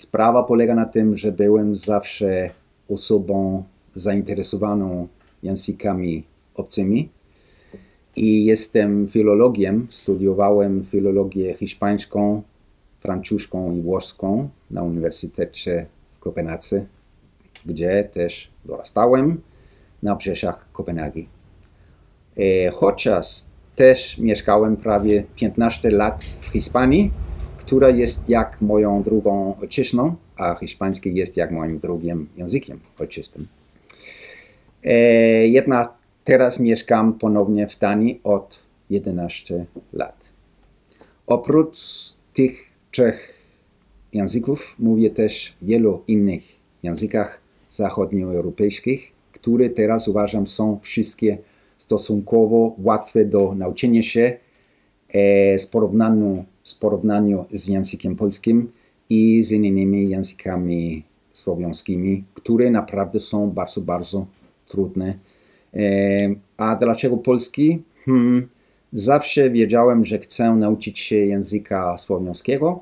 [0.00, 2.50] Sprawa polega na tym, że byłem zawsze
[2.88, 5.08] osobą zainteresowaną
[5.42, 6.24] językami
[6.54, 7.08] obcymi
[8.16, 9.86] i jestem filologiem.
[9.90, 12.42] Studiowałem filologię hiszpańską,
[12.98, 15.86] francuską i włoską na Uniwersytecie
[16.16, 16.84] w Kopenhadze,
[17.66, 19.40] gdzie też dorastałem
[20.02, 21.28] na brzegach Kopenhagi.
[22.36, 23.44] E, chociaż
[23.76, 27.10] też mieszkałem prawie 15 lat w Hiszpanii,
[27.70, 33.46] która jest jak moją drugą ojczyzną, a hiszpański jest jak moim drugim językiem ojczystym.
[34.84, 34.92] E,
[35.48, 35.92] jednak
[36.24, 38.58] teraz mieszkam ponownie w Danii od
[38.90, 40.28] 11 lat.
[41.26, 41.78] Oprócz
[42.34, 43.34] tych trzech
[44.12, 46.42] języków mówię też w wielu innych
[46.82, 47.40] językach
[47.70, 51.38] zachodnioeuropejskich, które teraz uważam są wszystkie
[51.78, 54.36] stosunkowo łatwe do nauczenia się
[55.08, 58.72] e, z porównaniu, z porównaniu z językiem polskim
[59.10, 61.04] i z innymi językami
[61.34, 64.26] słowiańskimi, które naprawdę są bardzo, bardzo
[64.66, 65.14] trudne.
[65.74, 65.80] E,
[66.56, 67.82] a dlaczego polski?
[68.04, 68.48] Hmm,
[68.92, 72.80] zawsze wiedziałem, że chcę nauczyć się języka słowiańskiego,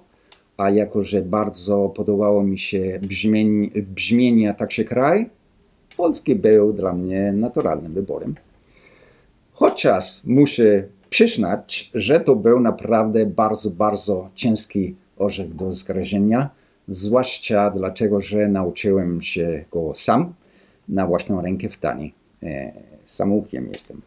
[0.56, 5.30] a jako, że bardzo podobało mi się brzmienie, brzmienie tak się kraj,
[5.96, 8.34] polski był dla mnie naturalnym wyborem.
[9.52, 16.50] Chociaż muszę przyznać, że to był naprawdę bardzo, bardzo ciężki orzech do zgryzienia,
[16.88, 20.34] zwłaszcza dlatego, że nauczyłem się go sam
[20.88, 22.14] na własną rękę w Danii.
[22.42, 22.72] E,
[23.06, 24.02] samoukiem jestem.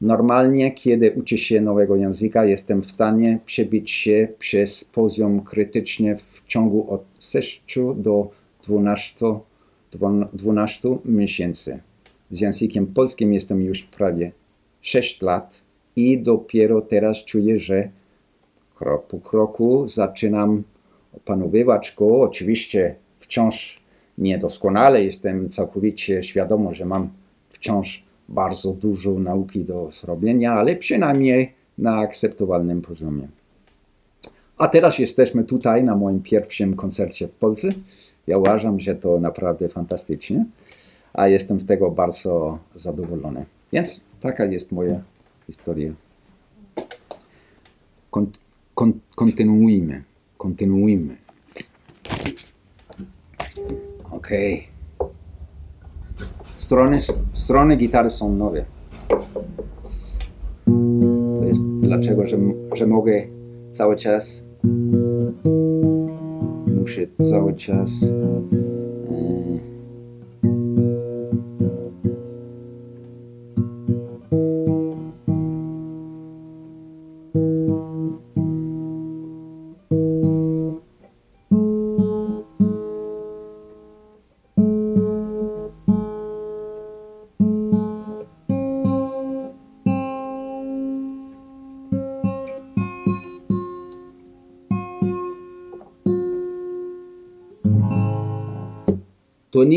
[0.00, 6.42] Normalnie, kiedy uczę się nowego języka, jestem w stanie przebić się przez poziom krytyczny w
[6.46, 7.64] ciągu od 6
[7.96, 8.30] do
[8.62, 9.26] 12,
[10.32, 11.80] 12 miesięcy.
[12.30, 14.32] Z językiem polskim jestem już prawie
[14.80, 15.62] 6 lat
[15.96, 17.88] i dopiero teraz czuję, że
[18.74, 20.62] krok po kroku zaczynam
[21.16, 22.20] opanowywać go.
[22.20, 23.80] Oczywiście wciąż
[24.18, 27.08] niedoskonale, jestem całkowicie świadomy, że mam
[27.48, 33.28] wciąż bardzo dużo nauki do zrobienia, ale przynajmniej na akceptowalnym poziomie.
[34.58, 37.68] A teraz jesteśmy tutaj na moim pierwszym koncercie w Polsce.
[38.26, 40.44] Ja uważam, że to naprawdę fantastycznie,
[41.12, 43.44] a jestem z tego bardzo zadowolony.
[43.72, 45.00] Więc taka jest moja
[45.50, 45.92] historia.
[48.10, 48.26] Kon,
[48.74, 50.02] kon, kontynuujmy,
[50.38, 51.16] kontynuujmy.
[54.10, 54.68] Okej.
[56.54, 56.98] Strony,
[57.32, 58.64] strony gitary są nowe.
[61.38, 62.38] To jest dlaczego, że,
[62.74, 63.26] że mogę
[63.70, 64.44] cały czas.
[66.80, 67.90] Muszę cały czas.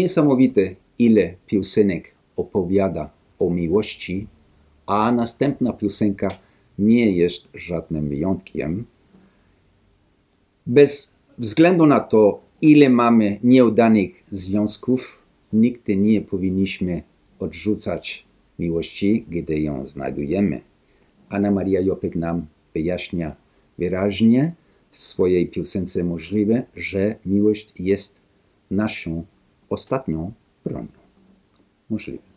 [0.04, 2.04] Niesamowite, ile piosenek
[2.36, 4.28] opowiada o miłości,
[4.86, 6.28] a następna piosenka
[6.80, 8.86] nie jest żadnym wyjątkiem.
[10.66, 15.00] Bez względu na to, ile mamy nieudanych związków,
[15.54, 17.04] nigdy nie powinniśmy
[17.40, 18.26] odrzucać
[18.60, 20.62] miłości, gdy ją znajdujemy.
[21.30, 23.36] Anna Maria Jopek nam wyjaśnia
[23.78, 24.54] wyraźnie
[24.92, 28.22] w swojej piosence możliwe, że miłość jest
[28.72, 29.26] naszą
[29.74, 30.32] ostatnią
[30.66, 30.88] bronią.
[31.90, 32.34] Możliwe.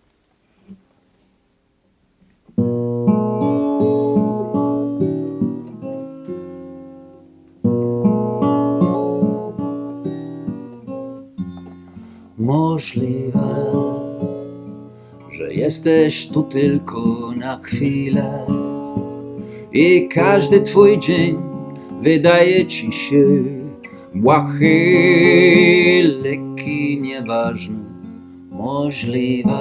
[12.39, 13.73] Możliwe,
[15.33, 18.47] że jesteś tu tylko na chwilę
[19.73, 21.43] i każdy twój dzień
[22.03, 23.27] wydaje ci się
[24.15, 24.77] błahy,
[26.67, 27.79] lekki, nieważny.
[28.51, 29.59] Możliwe,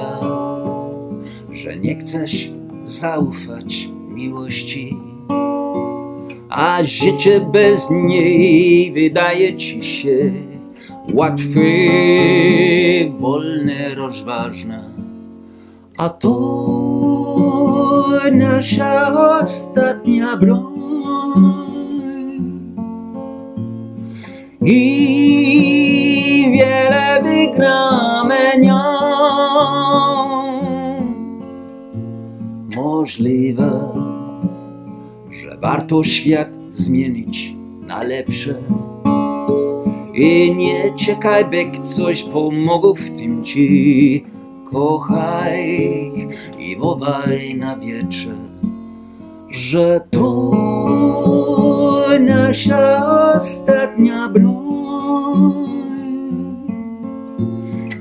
[1.52, 2.52] że nie chcesz
[2.84, 4.98] zaufać miłości,
[6.50, 10.32] a życie bez niej wydaje ci się
[11.14, 11.62] łatwe,
[13.20, 14.96] wolne, rozważne.
[15.98, 16.36] A to
[18.32, 20.76] nasza ostatnia broń.
[24.62, 25.15] I
[28.62, 28.82] nią.
[32.76, 33.90] Możliwe,
[35.32, 37.56] że warto świat zmienić
[37.88, 38.56] na lepsze.
[40.14, 44.26] I nie czekaj, by coś pomogło w tym ci.
[44.66, 46.12] Kochaj
[46.60, 48.36] i wołaj na wietrze,
[49.50, 50.52] że to
[52.20, 55.05] nasza ostatnia broń.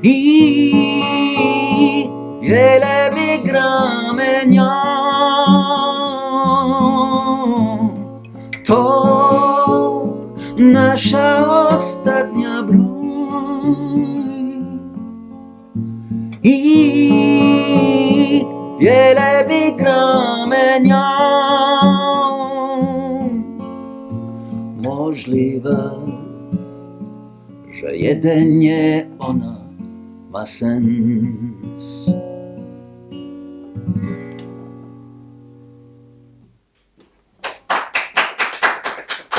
[0.06, 0.10] I
[2.42, 4.68] wiele wygramy nią.
[8.66, 10.06] To
[10.58, 14.04] nasza ostatnia broń.
[16.42, 18.46] I
[18.80, 21.04] wiele wygramy nią.
[24.82, 25.90] Możliwe,
[27.72, 29.63] że jedynie ona
[30.34, 32.06] ma sens.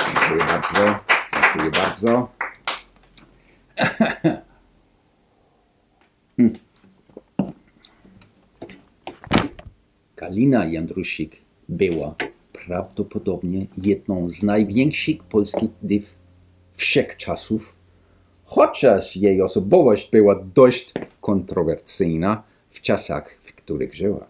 [0.07, 0.99] Dziękuję bardzo.
[1.33, 2.29] Dziękuję bardzo.
[10.15, 12.15] Kalina Jędrusik była
[12.53, 16.15] prawdopodobnie jedną z największych polskich diw
[16.73, 17.74] wszechczasów,
[18.45, 24.27] chociaż jej osobowość była dość kontrowersyjna w czasach, w których żyła.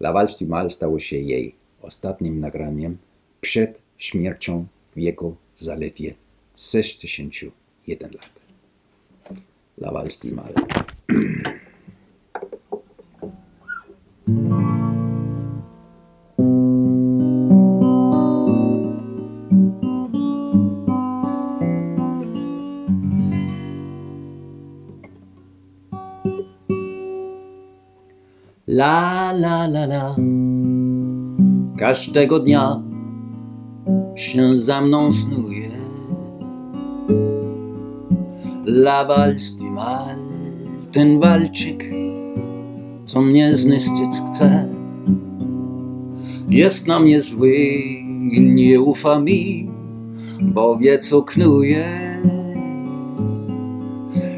[0.00, 2.98] La Valse du Mal stało się jej ostatnim nagraniem
[3.40, 6.14] przed śmiercią w wieku zaledwie
[6.56, 8.30] 61 lat.
[9.78, 10.54] La Valse du Mal.
[28.76, 30.16] La la la la.
[31.78, 32.82] Każdego dnia
[34.16, 35.70] się za mną snuje.
[38.66, 39.34] La Mal
[40.92, 41.84] Ten walczyk,
[43.04, 44.68] co mnie zniszczyć chce.
[46.48, 47.56] Jest na mnie zły
[48.32, 49.70] i nie ufa mi
[50.42, 51.86] Bo wie co knuje.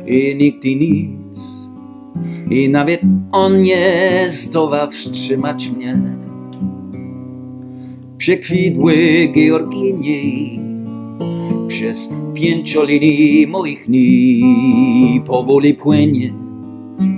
[0.07, 1.18] I nigdy nic
[2.51, 3.01] i nawet
[3.33, 5.95] on nie zdoła wstrzymać mnie.
[8.17, 8.95] Przekwitły
[9.33, 10.23] Georginie,
[11.69, 16.33] przez pięciolinii moich dni powoli płynie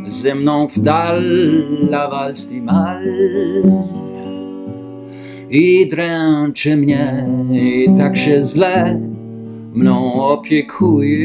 [0.07, 1.25] ze mną w dal
[1.91, 3.05] la walst i mal
[5.51, 9.01] i dręczy mnie i tak się źle
[9.75, 11.21] mną opiekuje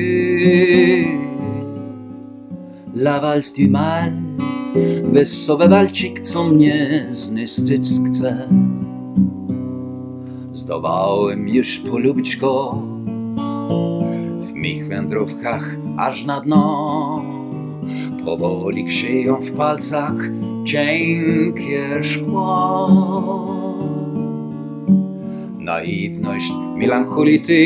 [2.95, 4.11] la walst i mal
[5.03, 8.49] wesoły walczyk co mnie zniszczyć chce
[10.55, 12.81] Zdołałem już polubić go
[14.41, 17.23] w mych wędrówkach aż na dno.
[18.25, 20.13] Powoli krzyją w palcach
[20.65, 22.89] cienkie szkło.
[25.59, 27.65] Naiwność melancholity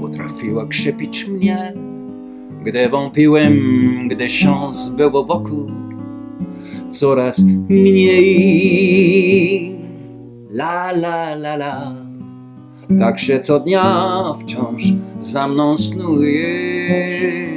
[0.00, 1.72] potrafiła krzepić mnie,
[2.64, 3.58] gdy wąpiłem,
[4.08, 5.70] gdy szans było wokół
[6.90, 7.38] coraz
[7.68, 9.00] mniej.
[10.50, 11.94] La la la la,
[12.98, 14.82] tak się co dnia wciąż
[15.18, 17.50] za mną snuje.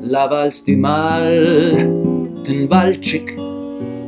[0.00, 1.46] La walst i mal,
[2.44, 3.36] ten walczyk,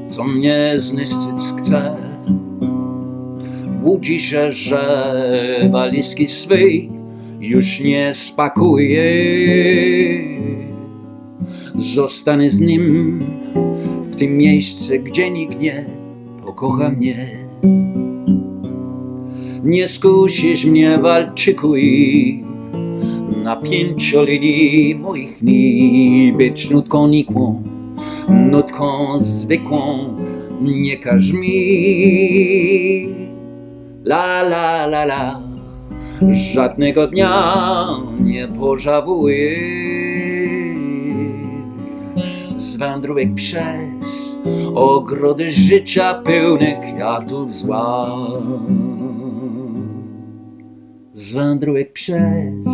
[0.08, 1.96] co mnie zniszczyć chce.
[3.82, 5.14] Łudzi się, że
[5.72, 6.93] walizki swej
[7.48, 9.04] już nie spakuje.
[11.74, 13.24] Zostanę z nim
[14.02, 15.86] w tym miejscu, gdzie nikt nie
[16.44, 17.14] pokocha mnie.
[19.64, 22.44] Nie skusisz mnie, walczyku, i
[23.44, 27.62] na pięciolinii moich dni być nutką nikłą,
[28.28, 30.16] nutką zwykłą,
[30.60, 33.14] nie każ mi.
[34.04, 35.43] La la la la,
[36.32, 37.44] żadnego dnia
[38.20, 39.58] nie pożałuję
[42.54, 44.38] z wędrówek przez
[44.74, 48.16] ogrody życia pełne kwiatów zła.
[51.12, 52.68] Z wędrówek przez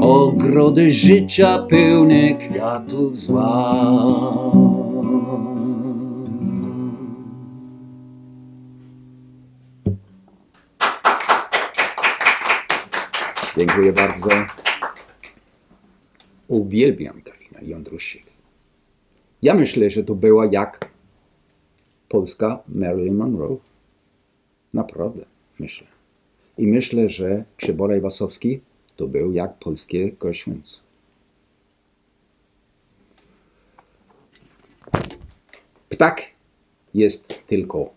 [0.00, 3.92] ogrody życia pełne kwiatów zła.
[13.58, 14.30] Dziękuję bardzo.
[16.48, 18.26] Uwielbiam Kalina Jądrusik.
[19.42, 20.90] Ja myślę, że to była jak
[22.08, 23.56] polska Marilyn Monroe.
[24.74, 25.24] Naprawdę,
[25.58, 25.86] myślę.
[26.58, 28.60] I myślę, że Przyboraj Wasowski
[28.96, 30.82] to był jak polskie Goświęc.
[35.88, 36.22] Ptak
[36.94, 37.90] jest tylko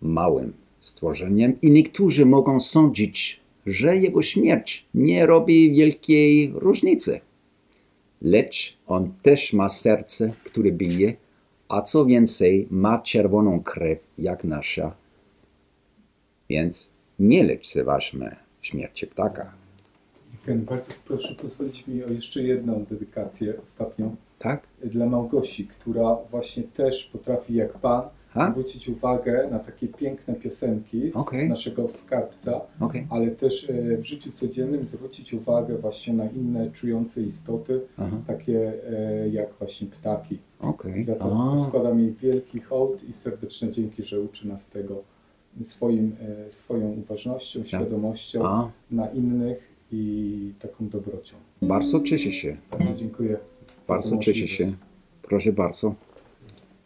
[0.00, 7.20] małym stworzeniem i niektórzy mogą sądzić, że jego śmierć nie robi wielkiej różnicy
[8.22, 11.14] lecz on też ma serce, które bije,
[11.68, 14.94] a co więcej, ma czerwoną krew jak nasza.
[16.48, 19.52] Więc nie lekceważmy śmierci ptaka.
[20.46, 24.66] Ken, bardzo proszę pozwolić mi o jeszcze jedną dedykację ostatnią Tak?
[24.84, 28.02] dla Małgosi, która właśnie też potrafi jak Pan
[28.50, 31.46] Zwrócić uwagę na takie piękne piosenki z, Okej.
[31.46, 33.06] z naszego skarbca, Okej.
[33.10, 38.16] ale też e, w życiu codziennym zwrócić uwagę właśnie na inne czujące istoty, Aha.
[38.26, 40.38] takie e, jak właśnie ptaki.
[40.60, 41.02] Okej.
[41.02, 45.02] Za to A, składam jej wielki hołd i serdeczne dzięki, że uczy nas tego
[45.62, 46.16] swoim,
[46.48, 51.36] e, swoją uważnością, świadomością a, na innych i taką dobrocią.
[51.62, 52.56] bardzo cieszę się.
[52.70, 53.36] Bardzo dziękuję.
[53.88, 54.72] Bardzo cieszę się.
[55.22, 55.94] Proszę bardzo.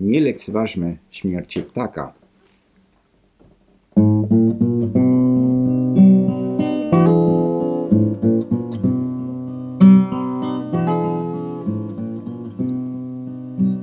[0.00, 2.12] Nie lekceważmy śmierci ptaka.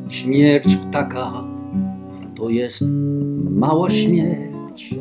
[0.09, 1.43] Śmierć ptaka
[2.36, 2.84] to jest
[3.49, 4.95] mała śmierć.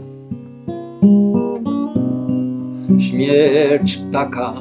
[2.99, 4.55] Śmierć ptaka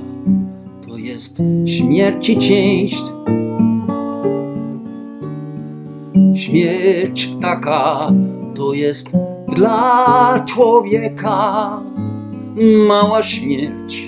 [0.87, 3.18] to jest śmierci część.
[6.39, 8.11] Śmierć ptaka
[8.55, 9.09] to jest
[9.55, 11.81] dla człowieka.
[12.87, 14.07] Mała śmierć,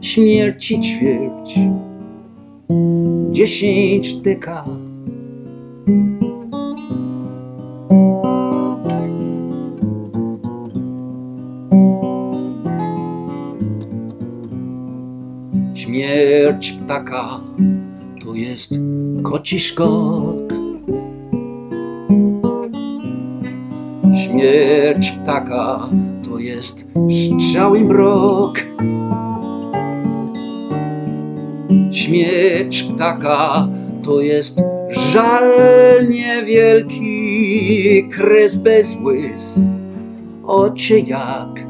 [0.00, 1.58] śmierci ćwierć,
[3.30, 4.66] dziesięć dekad.
[15.74, 17.40] Śmierć ptaka
[18.24, 18.74] to jest
[19.22, 19.60] koci
[24.46, 25.88] Śmierć ptaka
[26.24, 26.86] to jest
[27.38, 28.58] strzały mrok.
[31.90, 33.68] Śmierć ptaka
[34.02, 35.44] to jest żal
[36.08, 37.08] niewielki,
[38.10, 39.60] kres bez łez,
[40.44, 41.66] oczy jak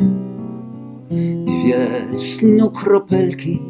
[1.44, 3.62] dwie snu kropelki.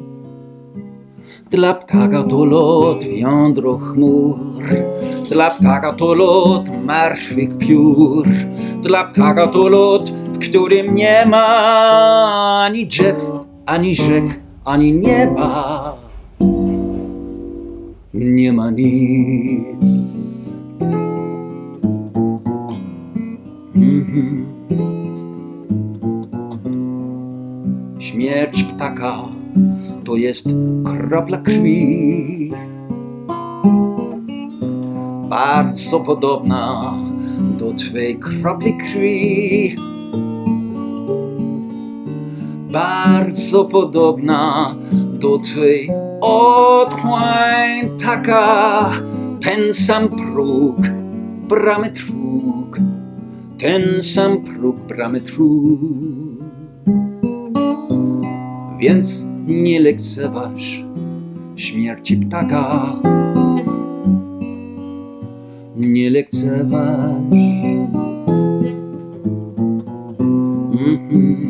[1.50, 4.64] Dla ptaka to lot wiądro chmur,
[5.30, 8.26] dla ptaka to lot martwych piór,
[8.82, 11.46] dla ptaka to lot, w którym nie ma
[12.64, 13.16] ani drzew,
[13.66, 15.96] ani rzek, ani nieba.
[18.14, 19.88] Nie ma nic.
[23.74, 24.46] Mhm.
[27.98, 29.28] Śmierć ptaka
[30.04, 30.48] to jest
[30.84, 32.50] kropla krwi.
[35.28, 36.94] Bardzo podobna
[37.66, 39.76] do twej kropli krwi.
[42.72, 45.90] Bardzo podobna do twej
[46.20, 48.90] otchłań taka.
[49.40, 50.76] Ten sam próg
[51.48, 52.78] bramy trug.
[53.58, 55.80] Ten sam próg bramy trug.
[58.78, 60.84] Więc nie lekceważ
[61.56, 62.96] śmierci ptaka.
[65.76, 67.10] Nie lekceważ.
[70.72, 71.08] Mhm.
[71.10, 71.45] Nie,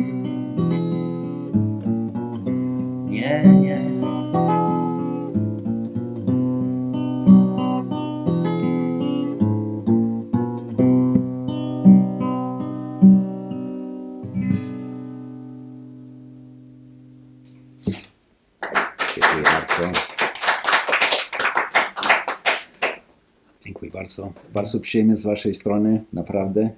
[24.57, 24.79] bardzo.
[24.79, 26.69] Przyjemnie z Waszej strony, naprawdę.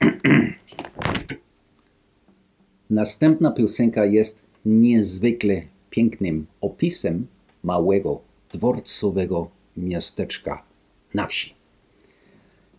[2.90, 7.26] Następna piosenka jest niezwykle pięknym opisem
[7.62, 8.20] małego
[8.52, 10.64] dworcowego miasteczka
[11.14, 11.54] na wsi.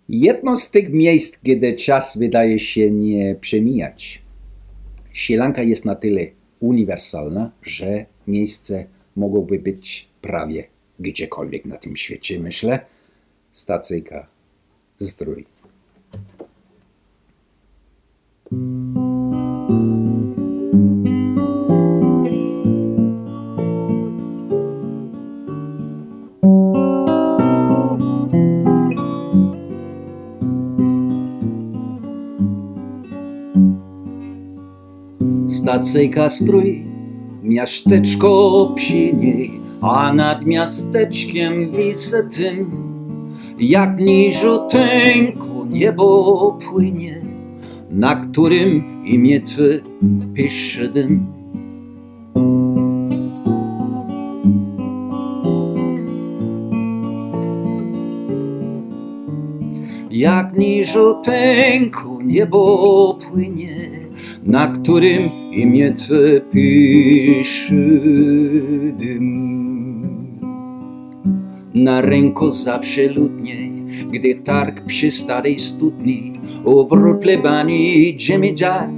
[0.10, 4.22] Jedno z tych miejsc, gdzie czas wydaje się nie przemijać.
[5.14, 6.28] Sielanka jest na tyle
[6.60, 8.86] uniwersalna, że miejsce
[9.16, 12.86] mogłoby być prawie gdziekolwiek na tym świecie, myślę.
[13.52, 14.28] Stacyjka
[14.98, 15.46] zdrój.
[35.50, 36.86] Stacyjka strój,
[37.44, 38.76] miasteczko
[39.14, 42.72] niej, a nad miasteczkiem widzę tym,
[43.60, 47.22] jak niżoteńko niebo płynie,
[47.90, 49.64] na którym imię Twe
[50.34, 51.26] pisze dym.
[60.12, 63.76] Jak niżoteńko niebo płynie,
[64.44, 67.76] na którym imię Twe pisze
[68.98, 69.55] dym.
[71.76, 73.72] Na ręku zawsze ludniej,
[74.12, 76.34] gdy targ przy starej studni,
[76.66, 76.86] o
[77.22, 78.90] plebanii idzie mi dziad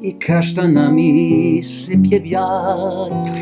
[0.00, 3.32] i kasztanami sypie wiatr.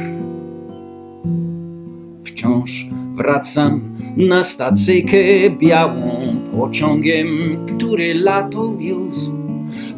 [2.25, 2.87] Wciąż
[3.17, 5.17] wracam na stacyjkę
[5.61, 7.29] białą pociągiem,
[7.67, 9.33] który lato wiózł.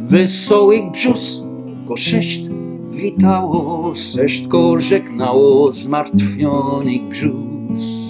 [0.01, 1.45] Wesołych brzus
[1.87, 2.51] go sześć
[2.91, 8.02] witało, sześć go żegnało zmartwionych brzus.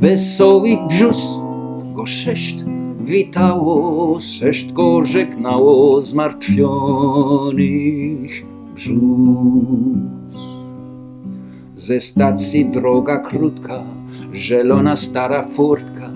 [0.00, 1.40] Wesołych brzus
[1.94, 2.56] go sześć
[3.00, 7.62] witało, sześć go żegnało zmartwionych
[8.74, 10.42] brzus.
[11.74, 13.84] Ze stacji droga krótka,
[14.34, 16.10] zielona stara furtka,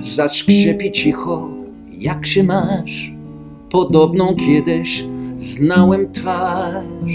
[0.00, 1.48] zaczkrzepi cicho,
[1.98, 3.12] jak się masz?
[3.70, 5.04] Podobną kiedyś
[5.42, 7.12] znałem twarz.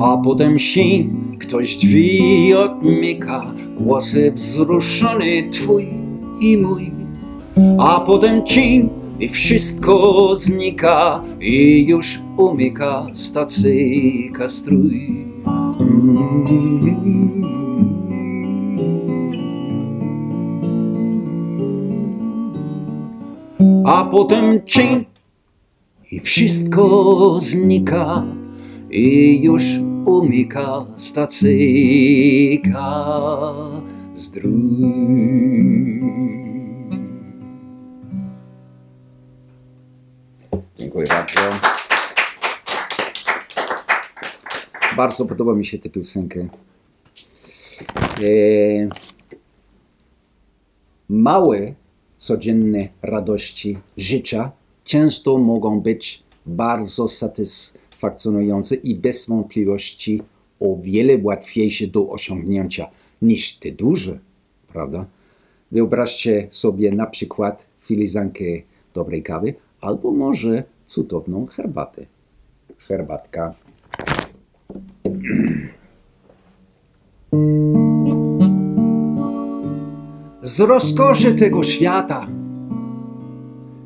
[0.00, 5.86] A potem sin, ktoś drzwi odmyka, głosy wzruszony twój
[6.40, 6.92] i mój.
[7.78, 8.88] A potem cień
[9.20, 15.26] i wszystko znika i już umyka stacyjka strój.
[23.86, 25.11] A potem cień
[26.12, 28.24] i wszystko znika
[28.90, 29.62] i już
[30.06, 32.84] umyka stacyjka
[34.14, 34.52] zdrój.
[40.78, 41.40] Dziękuję bardzo.
[44.96, 46.48] Bardzo podoba mi się tę piosenkę.
[47.98, 48.28] E,
[51.08, 51.74] małe,
[52.16, 54.52] codzienne radości życia
[54.84, 60.22] często mogą być bardzo satysfakcjonujące i bez wątpliwości
[60.60, 62.88] o wiele łatwiejsze do osiągnięcia
[63.22, 64.18] niż te duże,
[64.68, 65.06] prawda?
[65.72, 68.44] Wyobraźcie sobie na przykład filiżankę
[68.94, 72.06] dobrej kawy albo może cudowną herbatę.
[72.78, 73.54] Herbatka.
[80.42, 82.28] Z rozkoszy tego świata,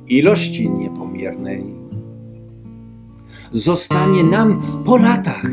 [0.08, 1.64] ilości niepomiernej,
[3.50, 5.50] zostanie nam po latach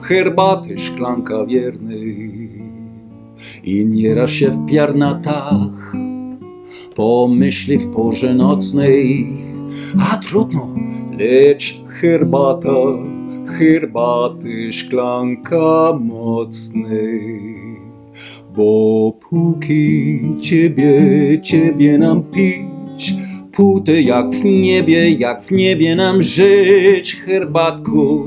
[0.00, 2.50] herbaty szklanka wiernej
[3.64, 5.94] i nieraz się w piarnatach
[6.94, 9.26] pomyśli w porze nocnej,
[10.10, 10.68] a trudno,
[11.18, 12.70] lecz herbata,
[13.46, 17.54] herbaty szklanka mocnej.
[18.56, 21.02] Bo póki ciebie,
[21.42, 22.73] ciebie nam pić,
[23.52, 28.24] póty jak w niebie, jak w niebie nam żyć, herbatku,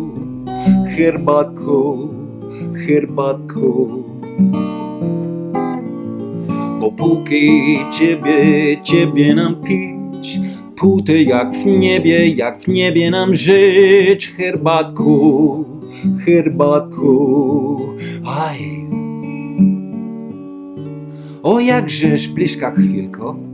[0.97, 2.09] herbatku,
[2.87, 4.03] herbatku.
[6.79, 10.39] Bo póki ciebie, ciebie nam pić,
[10.75, 15.65] póty jak w niebie, jak w niebie nam żyć, herbatku,
[16.25, 17.79] herbatku,
[18.25, 18.87] aj.
[21.43, 23.46] O jakżeż bliska chwilko,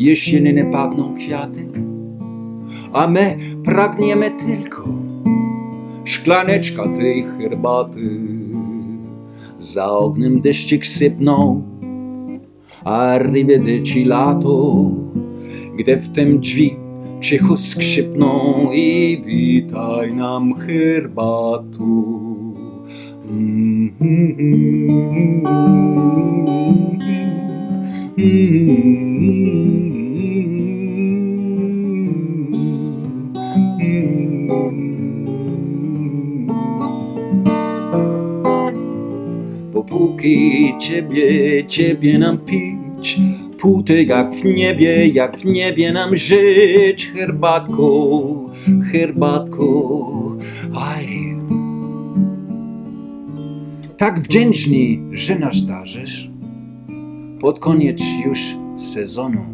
[0.00, 1.66] jesienny pachną kwiaty,
[2.92, 4.88] a my pragniemy tylko
[6.04, 8.20] szklaneczka tej herbaty.
[9.58, 11.62] Za ognem deszczyk sypnął,
[12.84, 14.90] arrivederci lato,
[15.76, 16.76] gdy w tym drzwi
[17.20, 22.20] cicho skrzypną i witaj nam herbatu.
[39.80, 43.20] Bo póki ciebie, ciebie nam pić,
[43.58, 48.50] póty jak w niebie, jak w niebie nam żyć, herbatko,
[48.92, 50.36] herbatko,
[50.74, 51.06] aj.
[53.96, 56.30] Tak wdzięczni, że nas darzysz,
[57.40, 59.44] pod koniec już sezonu.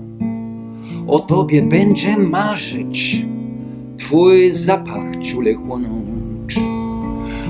[1.06, 3.26] O tobie będzie marzyć,
[3.96, 5.54] twój zapach ciule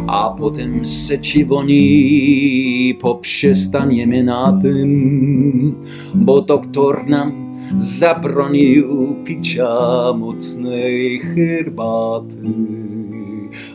[0.07, 5.75] a potem se ci woni poprzestaniemy na tym,
[6.15, 7.33] bo doktor nam
[7.77, 9.69] zabronił picia
[10.19, 12.37] mocnej herbaty.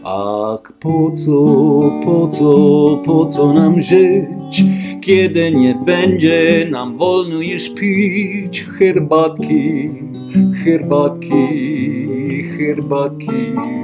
[0.03, 1.31] Ach, po co,
[2.05, 4.63] po co, po co nam żyć,
[5.01, 9.89] kiedy nie będzie nam wolno już pić herbatki,
[10.63, 11.47] herbatki,
[12.57, 13.80] herbatki.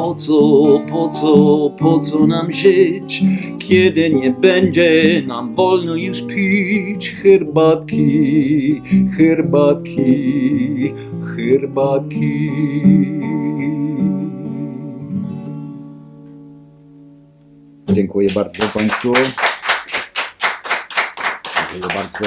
[0.00, 0.40] Po co,
[0.88, 3.22] po co, po co nam żyć,
[3.58, 8.82] kiedy nie będzie nam wolno już pić herbatki,
[9.18, 10.94] herbatki,
[11.36, 12.50] herbatki.
[17.92, 19.12] Dziękuję bardzo Państwu.
[21.54, 22.26] Dziękuję bardzo.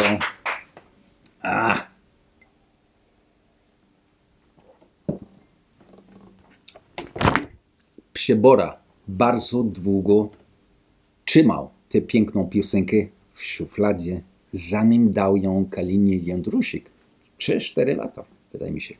[1.41, 1.92] A.
[8.13, 10.29] Psiebora bardzo długo
[11.25, 12.97] trzymał tę piękną piosenkę
[13.33, 16.89] w szufladzie, zanim dał ją Kalinie Jędrusik.
[17.39, 18.95] 3-4 lata, wydaje mi się.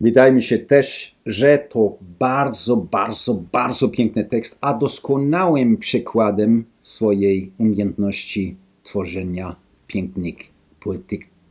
[0.00, 7.52] Wydaje mi się też, że to bardzo, bardzo, bardzo piękny tekst, a doskonałym przykładem swojej
[7.58, 9.56] umiejętności tworzenia
[9.86, 10.36] pięknych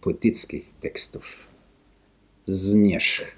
[0.02, 1.50] poetyckich tekstów.
[2.46, 3.37] Zmierzch.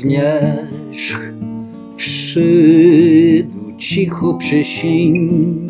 [0.00, 1.32] Zmierzch
[1.96, 5.68] wszedł cicho przesiń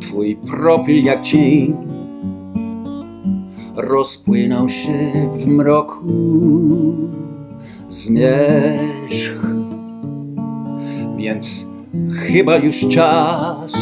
[0.00, 1.76] Twój profil jak cień.
[3.76, 6.04] Rozpłynął się w mroku
[7.88, 9.46] Zmierzch
[11.18, 11.70] Więc
[12.12, 13.72] chyba już czas.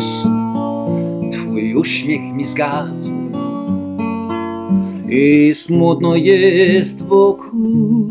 [1.33, 3.15] Twój uśmiech mi zgasł.
[5.09, 8.04] I smutno jest wokół.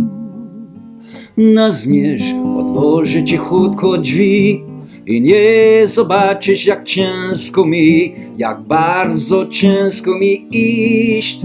[1.37, 4.63] Na zmierzch otworzy cichutko drzwi,
[5.07, 11.41] i nie zobaczysz jak ciężko mi, jak bardzo ciężko mi iść,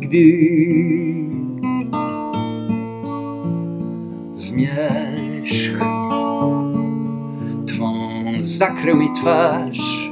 [0.00, 0.24] gdy
[4.34, 5.78] zmierzch
[7.66, 7.94] twą
[8.38, 10.10] zakrył mi twarz.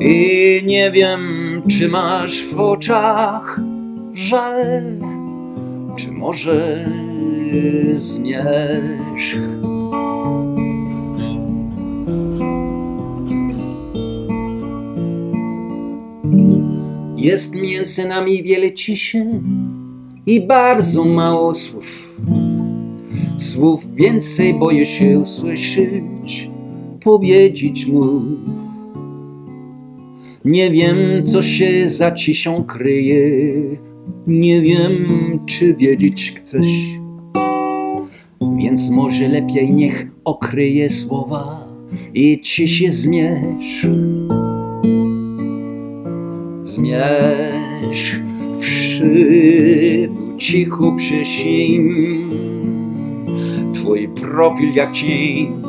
[0.00, 1.20] I nie wiem,
[1.68, 3.60] czy masz w oczach
[4.14, 4.82] żal,
[5.96, 6.86] czy może
[7.92, 9.36] zmierzch.
[17.16, 19.26] Jest między nami wiele ciszy
[20.26, 22.20] i bardzo mało słów.
[23.38, 26.50] Słów więcej boję się usłyszeć,
[27.04, 28.22] powiedzieć mu.
[30.44, 33.30] Nie wiem, co się za ciszą kryje,
[34.26, 34.92] nie wiem,
[35.46, 36.66] czy wiedzieć chcesz.
[38.62, 41.68] Więc może lepiej niech okryje słowa
[42.14, 43.86] i ci się zmierz.
[46.62, 48.20] Zmierz
[48.58, 52.30] wszedł cicho przy sim.
[53.74, 55.62] Twój profil jak cień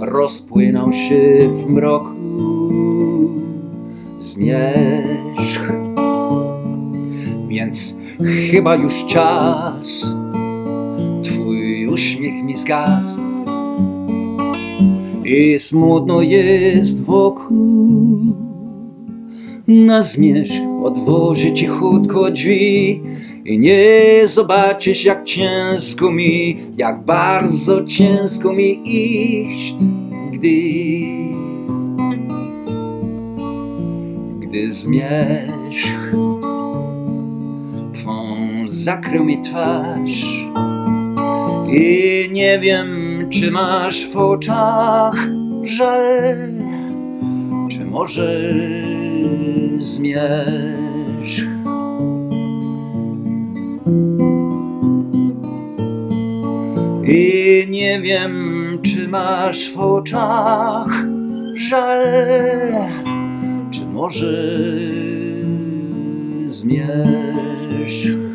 [0.00, 2.14] rozpłynął się w mroku.
[4.18, 5.72] Zmierzch,
[7.48, 7.98] więc
[8.50, 10.16] chyba już czas.
[12.54, 12.60] Mi
[15.24, 18.18] i smutno jest wokół.
[19.66, 23.02] Na zmierzch otworzy cichutko drzwi
[23.44, 29.74] i nie zobaczysz jak ciężko mi, jak bardzo ciężko mi iść,
[30.32, 30.48] gdy
[34.40, 36.14] gdy zmierzch
[37.92, 38.12] twą
[38.64, 40.44] zakrył mi twarz
[41.74, 42.88] i nie wiem
[43.30, 45.28] czy masz w oczach
[45.64, 46.36] żal
[47.70, 48.54] czy może
[49.78, 51.44] zmierzch
[57.06, 58.32] I nie wiem,
[58.82, 61.06] czy masz w oczach
[61.54, 62.06] żal,
[63.70, 64.54] czy może
[66.42, 68.33] zmierzch.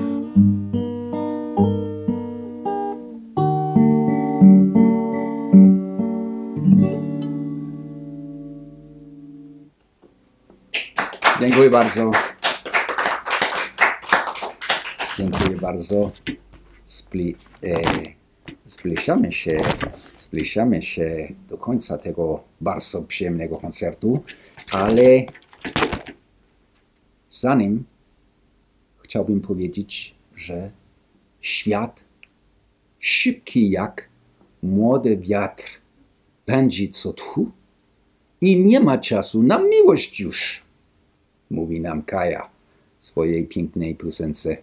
[11.70, 12.12] Dziękuję bardzo.
[15.18, 16.12] Dziękuję bardzo.
[16.86, 19.58] Spli, e, się,
[20.18, 24.24] zbliżamy się do końca tego bardzo przyjemnego koncertu,
[24.72, 25.24] ale
[27.30, 27.84] zanim
[29.04, 30.72] chciałbym powiedzieć, że
[31.42, 32.04] świat
[33.00, 34.10] szybki jak
[34.64, 35.64] młody wiatr
[36.46, 37.52] pędzi co tchu
[38.42, 40.69] i nie ma czasu na miłość już,
[41.50, 42.50] mówi nam Kaja
[43.00, 44.58] w swojej pięknej piosence.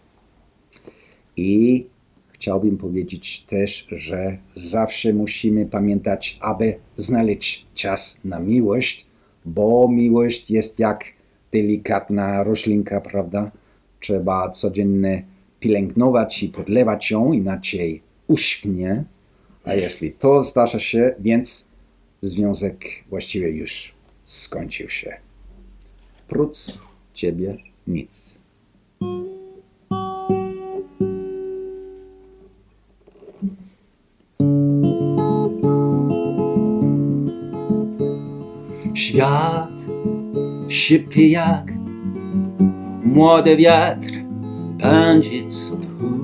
[1.37, 1.87] I
[2.32, 9.07] chciałbym powiedzieć też, że zawsze musimy pamiętać, aby znaleźć czas na miłość,
[9.45, 11.05] bo miłość jest jak
[11.53, 13.51] delikatna roślinka, prawda?
[14.01, 15.24] Trzeba codziennie
[15.61, 19.05] pielęgnować i podlewać ją, inaczej uschnie.
[19.64, 21.68] A jeśli to zdarza się, więc
[22.22, 25.25] związek właściwie już skończył się.
[26.28, 26.78] Prócz
[27.14, 27.56] ciebie
[27.86, 28.38] nic.
[38.94, 39.86] Świat
[40.68, 41.72] szybki jak
[43.02, 44.08] młody wiatr
[44.78, 46.16] pędzi co tchu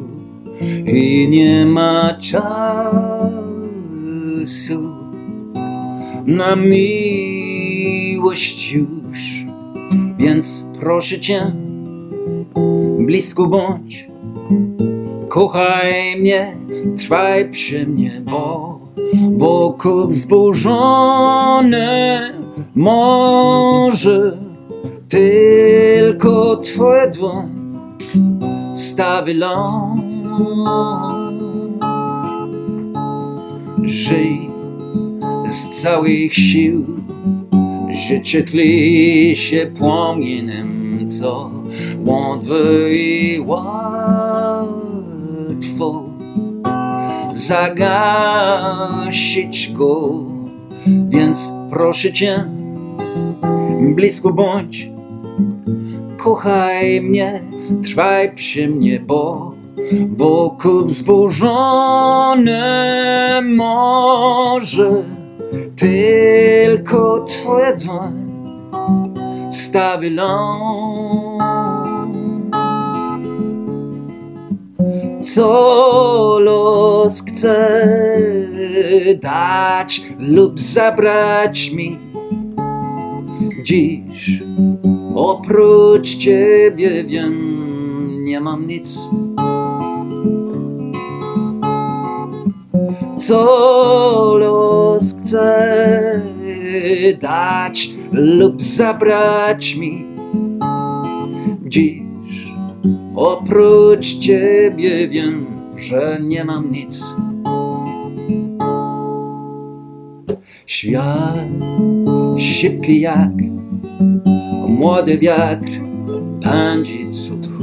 [0.86, 3.22] i nie ma czasu
[6.26, 7.92] na miłość
[8.72, 9.01] już,
[10.22, 11.52] więc proszę cię,
[12.98, 14.08] blisko bądź,
[15.28, 16.56] kochaj mnie,
[16.98, 18.78] trwaj przy mnie, bo
[19.36, 21.12] wokół wzburzone
[22.74, 24.38] może
[25.08, 27.48] tylko twoja dłoń
[28.74, 30.02] stawi ląd.
[33.84, 34.50] Żyj
[35.48, 37.01] z całych sił,
[38.08, 41.50] życie tli się płomieniem, co
[42.04, 44.82] łatwo i łatwo
[47.34, 48.92] zagasić
[49.72, 50.10] go,
[51.08, 52.44] więc proszę cię,
[53.94, 54.90] blisko bądź,
[56.16, 57.42] kochaj mnie,
[57.84, 59.52] trwaj przy mnie, bo
[60.08, 62.62] wokół wzburzone
[63.56, 64.90] morze,
[65.76, 68.32] tylko Twoja dłoń
[69.50, 71.42] stawi ląd.
[75.22, 77.88] Co los chce
[79.22, 81.98] dać lub zabrać mi
[83.64, 84.42] dziś,
[85.14, 88.98] oprócz Ciebie wiem, nie mam nic.
[93.18, 96.20] Co los chce
[97.20, 100.06] dać lub zabrać mi
[101.62, 102.02] dziś,
[103.16, 107.14] oprócz Ciebie wiem, że nie mam nic.
[110.66, 111.38] Świat
[112.36, 113.32] szybki jak
[114.68, 115.68] młody wiatr
[116.42, 117.62] pędzi co tchu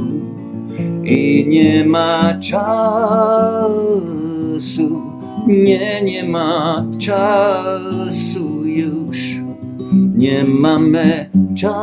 [1.04, 3.80] i nie ma czasu,
[5.50, 9.18] nie, nie ma czasu już,
[10.16, 11.80] nie mamy czasu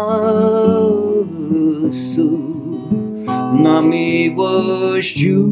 [3.63, 5.47] na miłość już.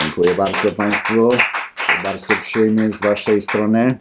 [0.00, 1.28] Dziękuję bardzo Państwu.
[2.04, 3.98] Bardzo przyjemnie z Waszej strony.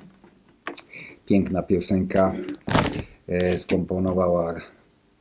[1.26, 2.34] Piękna piosenka
[3.58, 4.56] skomponowała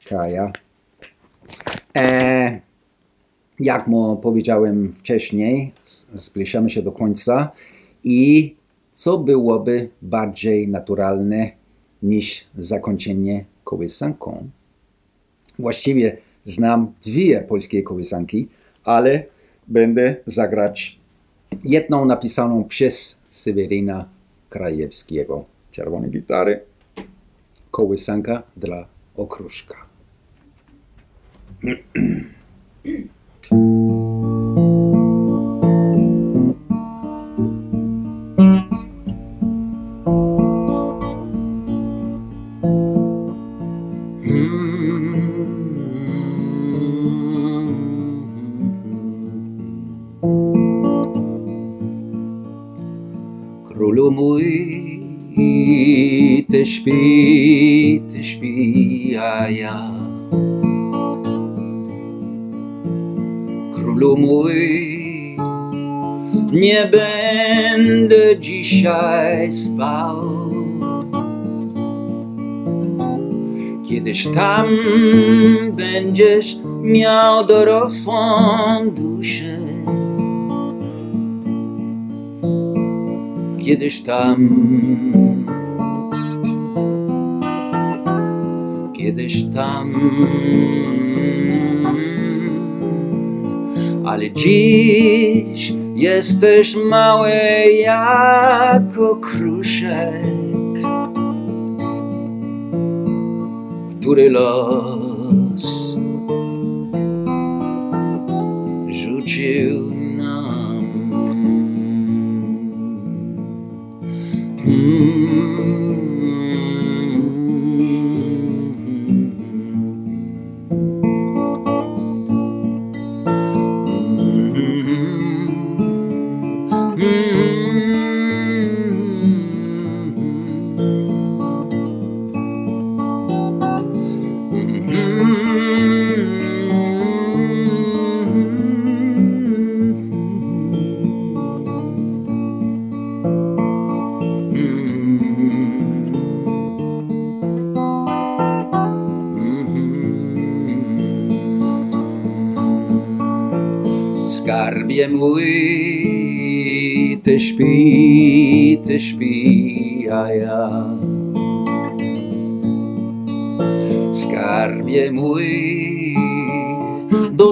[0.05, 0.53] Kaja.
[1.97, 2.61] E,
[3.61, 5.73] jak mu powiedziałem wcześniej,
[6.15, 7.53] zbliżamy się do końca
[8.05, 8.55] i
[8.95, 11.51] co byłoby bardziej naturalne
[12.03, 14.49] niż zakończenie kołysanką?
[15.59, 18.49] Właściwie znam dwie polskie kołysanki,
[18.85, 19.25] ale
[19.69, 20.99] będę zagrać
[21.65, 24.09] jedną napisaną przez Seweryna
[24.49, 25.45] Krajewskiego.
[25.71, 26.61] Czerwone gitary,
[27.75, 29.75] kołysanka dla okruszka.
[68.65, 70.21] dzisiaj spał.
[73.89, 74.67] Kiedyś tam
[75.73, 78.15] będziesz miał dorosłą
[78.91, 79.59] duszę.
[83.65, 84.49] Kiedyś tam,
[88.93, 89.95] kiedyś tam,
[94.05, 97.31] ale dziś jesteś mały
[97.81, 100.23] jak okruszek,
[104.01, 104.94] który los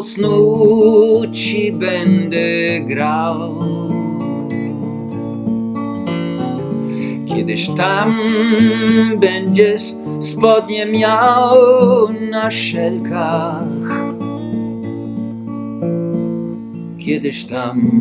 [0.02, 3.54] snu ci będę grał.
[7.26, 8.18] Kiedyś tam
[9.20, 9.82] będziesz
[10.20, 11.56] spodnie miał
[12.30, 14.02] na szelkach.
[16.98, 18.00] Kiedyś tam,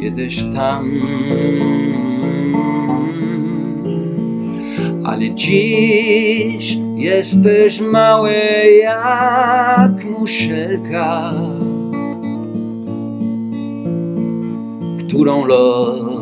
[0.00, 0.90] kiedyś tam,
[5.04, 8.32] ale dziś jesteś mały
[8.82, 11.32] jak muszelka,
[14.98, 16.15] którą los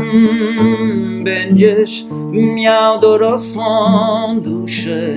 [0.00, 2.04] tam będziesz
[2.54, 5.16] miał dorosłą duszę.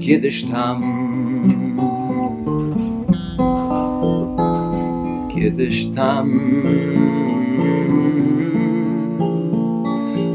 [0.00, 0.82] Kiedyś tam,
[5.34, 6.30] kiedyś tam,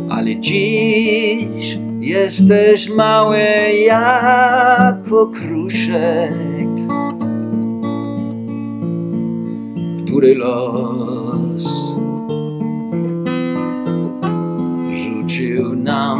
[0.10, 3.40] ale dziś jesteś mały
[3.86, 6.34] jako kruszek,
[10.18, 11.64] który los
[14.92, 16.20] rzucił nam.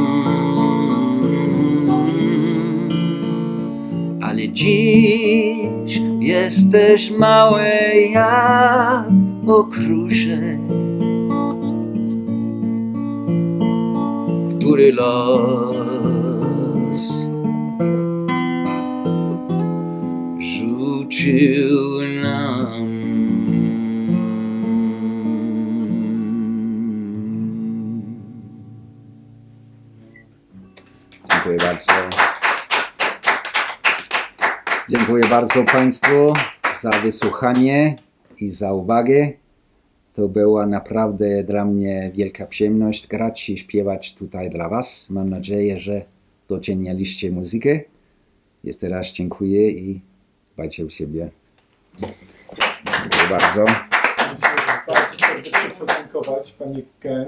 [4.22, 7.64] Ale dziś jesteś mały
[8.12, 9.06] jak
[9.48, 10.60] okruszek,
[14.60, 16.18] który los
[20.40, 21.87] rzucił
[35.38, 36.34] bardzo Państwu
[36.82, 37.96] za wysłuchanie
[38.40, 39.32] i za uwagę.
[40.14, 45.10] To była naprawdę dla mnie wielka przyjemność grać i śpiewać tutaj dla Was.
[45.10, 46.02] Mam nadzieję, że
[46.48, 47.80] docenialiście muzykę.
[48.64, 50.02] Jeszcze raz dziękuję i
[50.54, 51.30] dbajcie o siebie.
[52.00, 53.66] Dziękuję bardzo.
[54.88, 57.26] Bardzo serdecznie podziękować Pani Ken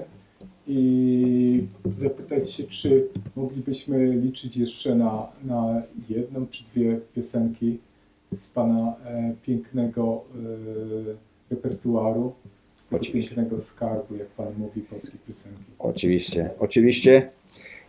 [0.67, 1.63] i
[1.97, 7.79] zapytać się, czy moglibyśmy liczyć jeszcze na, na jedną czy dwie piosenki
[8.29, 12.33] z Pana e, pięknego e, repertuaru,
[12.77, 13.35] z tego Oczywiście.
[13.35, 15.63] pięknego skarbu, jak Pan mówi, polskiej piosenki.
[15.79, 17.29] Oczywiście, oczywiście.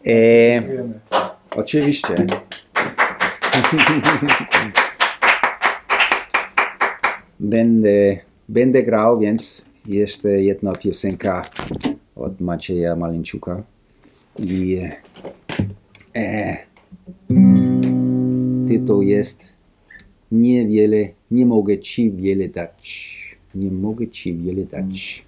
[0.06, 1.00] E, Dziękujemy.
[1.50, 2.14] Oczywiście.
[7.40, 8.18] będę,
[8.48, 11.50] będę grał, więc jeszcze jedna piosenka
[12.16, 13.62] od Macieja Maleńczuka.
[14.38, 14.80] I
[16.16, 16.56] e,
[18.68, 19.59] tytuł jest
[20.32, 23.16] Niewiele, nie mogę ci wiele dać.
[23.54, 25.24] Nie mogę ci wiele dać.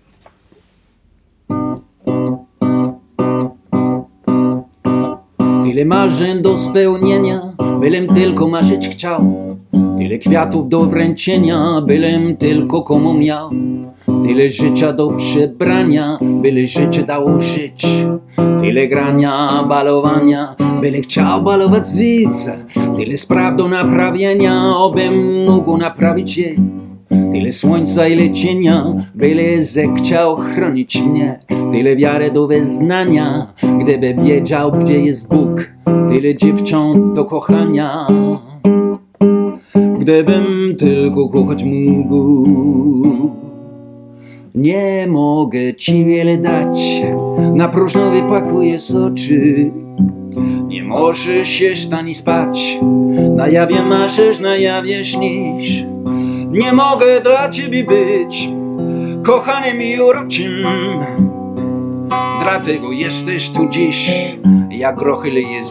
[5.65, 9.35] Tyle marzeń do spełnienia, bylem tylko marzyć chciał.
[9.99, 13.51] Tyle kwiatów do wręczenia, bylem tylko komu miał.
[14.23, 17.87] Tyle życia do przebrania, byle życie dało żyć.
[18.61, 22.57] Tyle grania, balowania, byle chciał balować z widza.
[22.97, 26.55] Tyle spraw do naprawienia, obym mógł naprawić je.
[27.33, 28.85] Tyle słońca, ile cienia,
[29.15, 31.41] byle zechciał chronić mnie.
[31.73, 33.47] Tyle wiary do wyznania,
[33.81, 35.73] gdyby wiedział, gdzie jest Bóg.
[36.09, 38.07] Tyle dziewcząt do kochania,
[40.01, 42.49] gdybym tylko kochać mógł.
[44.55, 47.03] Nie mogę ci wiele dać,
[47.55, 49.71] na próżno wypakujesz oczy.
[50.67, 52.79] Nie możesz się ani spać,
[53.37, 55.85] na jawie marzysz, na jawie śnisz.
[56.51, 58.49] Nie mogę dla ciebie być
[59.23, 60.67] kochanym i uroczym.
[62.43, 64.11] Dlatego jesteś tu dziś,
[64.71, 65.63] jak grochy leje.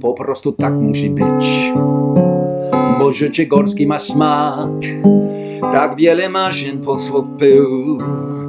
[0.00, 1.72] Po prostu tak musi być,
[2.98, 4.70] bo życie górskie ma smak.
[5.60, 7.98] Tak wiele marzeń posłów pył,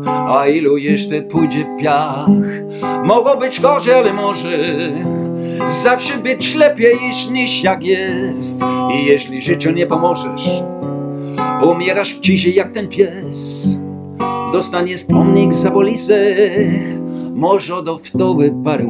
[0.05, 2.27] a ilu jeszcze pójdzie w piach.
[3.05, 4.77] Mogło być gorzej, ale może
[5.65, 6.95] zawsze być lepiej
[7.31, 8.61] niż jak jest.
[8.93, 10.63] I jeśli życiu nie pomożesz,
[11.71, 13.67] umierasz w ciszy jak ten pies.
[14.53, 16.35] Dostaniesz pomnik za polisę,
[17.33, 18.85] może do wtoły parę.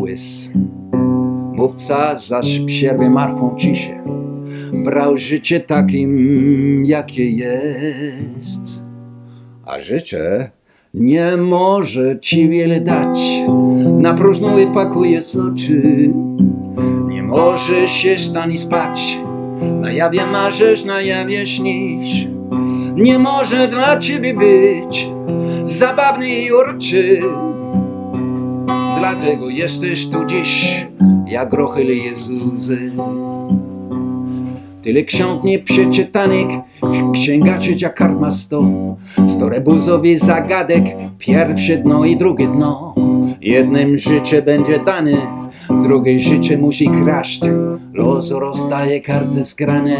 [1.54, 4.21] Mówca zaś przerwie martwą ciszę
[4.74, 8.84] brał życie takim, jakie jest.
[9.66, 10.52] A życie
[10.94, 13.20] nie może ci wiele dać,
[14.00, 16.10] na próżno wypakuje z oczy.
[17.08, 19.20] Nie może się stani spać,
[19.82, 22.28] na jawie marzysz, na jawie śnisz.
[22.96, 25.10] Nie może dla ciebie być
[25.64, 27.20] zabawny i uroczy.
[29.00, 30.86] Dlatego jesteś tu dziś,
[31.28, 31.54] jak
[32.16, 32.92] z łzy.
[34.82, 36.48] Tyle ksiąg nieprzeczytanych,
[37.14, 38.64] księga trzecia karma sto.
[39.28, 40.84] Sto rebuzowych zagadek,
[41.18, 42.96] pierwsze dno i drugie dno.
[43.42, 45.18] Jednym życie będzie dane,
[45.70, 47.42] drugie życie musi kraść.
[47.94, 49.98] Los rozdaje karty skrane.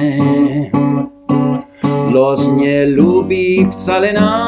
[2.12, 4.42] Los nie lubi wcale nas.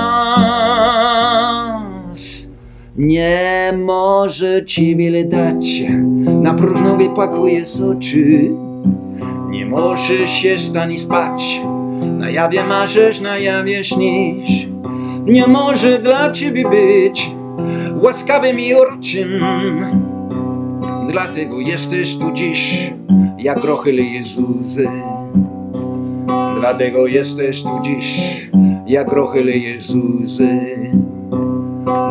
[2.97, 5.83] Nie może ci wiele dać,
[6.41, 8.49] na próżno wypakuje z oczy.
[9.53, 11.61] Nie możesz się stani spać,
[12.17, 14.67] na jawie marzysz, na jawie śnisz.
[15.25, 17.31] Nie może dla ciebie być
[18.01, 19.29] łaskawym i uroczym.
[21.09, 22.93] Dlatego jesteś tu dziś,
[23.39, 24.87] jak grochy Jezuzy.
[26.59, 28.19] Dlatego jesteś tu dziś,
[28.87, 30.59] jak grochy Jezuzy.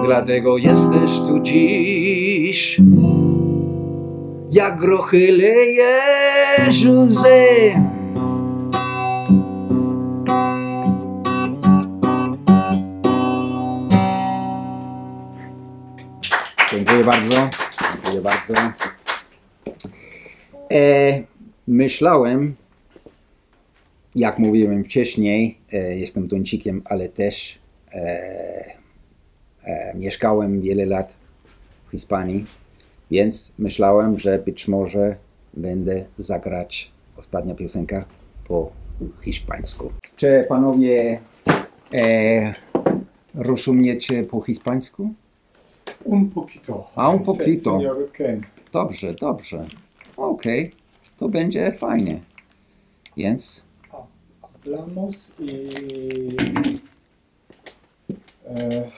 [0.05, 2.81] Dlatego jesteś tu dziś,
[4.53, 5.39] jak grochy.
[16.71, 17.35] Dziękuję bardzo.
[17.95, 18.55] Dziękuję bardzo.
[20.73, 21.23] E,
[21.69, 22.57] myślałem,
[24.15, 27.59] jak mówiłem wcześniej, e, jestem Duńczykiem, ale też
[27.93, 27.99] e,
[29.65, 31.17] e, mieszkałem wiele lat
[31.89, 32.45] w Hiszpanii,
[33.13, 35.17] więc myślałem, że być może
[35.55, 38.05] będę zagrać ostatnia piosenka
[38.49, 38.71] po
[39.25, 39.93] hiszpańsku.
[40.17, 41.21] Czy panowie
[41.95, 42.53] e,
[43.35, 45.15] rozumiecie po hiszpańsku?
[46.05, 46.91] Un poquito.
[46.97, 47.79] A, un poquito.
[48.73, 49.65] Dobrze, dobrze.
[50.17, 50.73] Okej,
[51.17, 52.21] to będzie fajnie.
[53.17, 53.65] Więc
[54.41, 56.81] Hablamos y.
[58.47, 58.91] E,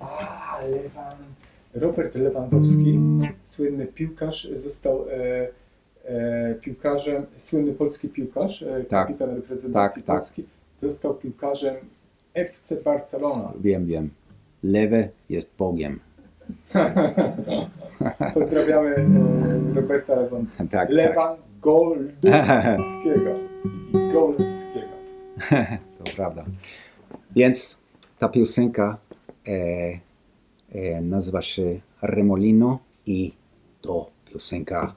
[0.00, 1.16] a, Lewan.
[1.74, 2.98] Robert Lewandowski,
[3.44, 5.48] słynny piłkarz, został e,
[6.04, 9.06] e, piłkarzem, słynny polski piłkarz, e, Tak.
[9.06, 10.16] kapitan reprezentacji Tak, tak.
[10.16, 10.44] Polski,
[10.76, 11.74] został piłkarzem
[12.34, 13.52] FC Barcelona.
[13.60, 14.10] wiem, wiem.
[14.62, 16.00] Lewy jest Bogiem.
[18.34, 20.46] Pozdrawiamy e, Roberta Lewan.
[20.56, 20.90] Tak, tak.
[20.90, 23.34] Lewan Goldowskiego.
[24.12, 24.88] Goldowskiego.
[26.04, 26.44] To prawda.
[27.36, 27.78] Więc
[28.18, 28.96] ta piosenka
[29.48, 30.00] e,
[30.72, 33.32] e, nazywa się Remolino i
[33.80, 34.94] to piosenka,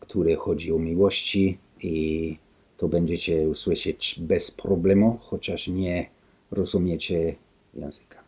[0.00, 2.36] która chodzi o miłości i
[2.76, 6.06] to będziecie usłyszeć bez problemu, chociaż nie
[6.50, 7.34] rozumiecie
[7.74, 8.18] języka.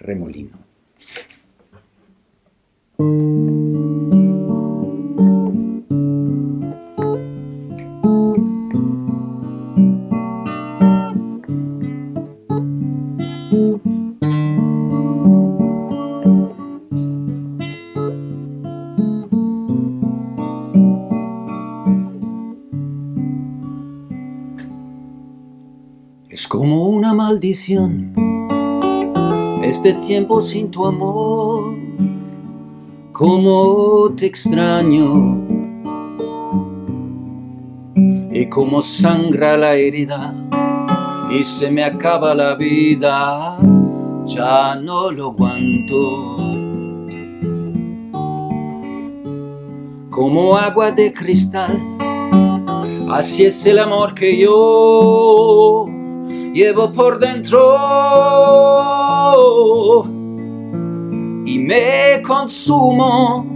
[0.00, 0.56] Remolino.
[26.50, 28.12] Como una maldición
[29.62, 31.76] este tiempo sin tu amor.
[33.12, 35.38] Como te extraño
[38.32, 40.34] y como sangra la herida
[41.30, 43.56] y se me acaba la vida.
[44.26, 46.36] Ya no lo aguanto.
[50.10, 51.80] Como agua de cristal
[53.12, 55.89] Así es el amor que yo
[56.52, 57.76] llevo por dentro
[61.44, 63.46] y me consumo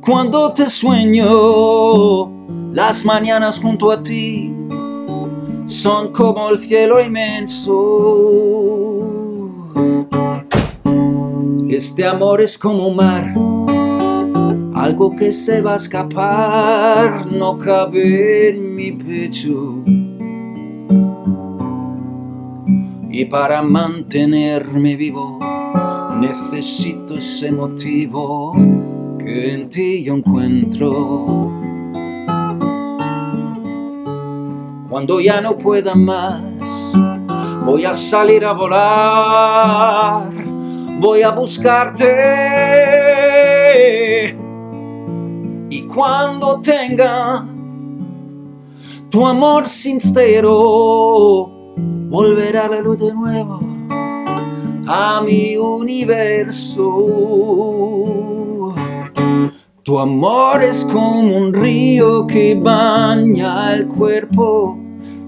[0.00, 2.36] cuando te sueño.
[2.72, 4.54] Las mañanas junto a ti
[5.66, 7.74] son como el cielo inmenso.
[11.68, 13.34] Este amor es como un mar
[14.78, 19.82] algo que se va a escapar no cabe en mi pecho.
[23.18, 25.40] Y para mantenerme vivo
[26.20, 28.52] necesito ese motivo
[29.18, 31.50] que en ti yo encuentro.
[34.88, 36.40] Cuando ya no pueda más,
[37.66, 40.30] voy a salir a volar,
[41.00, 42.06] voy a buscarte.
[45.70, 47.44] Y cuando tenga
[49.10, 51.57] tu amor sincero,
[52.08, 53.60] volverá la luz de nuevo
[54.86, 56.84] a mi universo.
[59.82, 64.78] Tu amor es como un río que baña el cuerpo,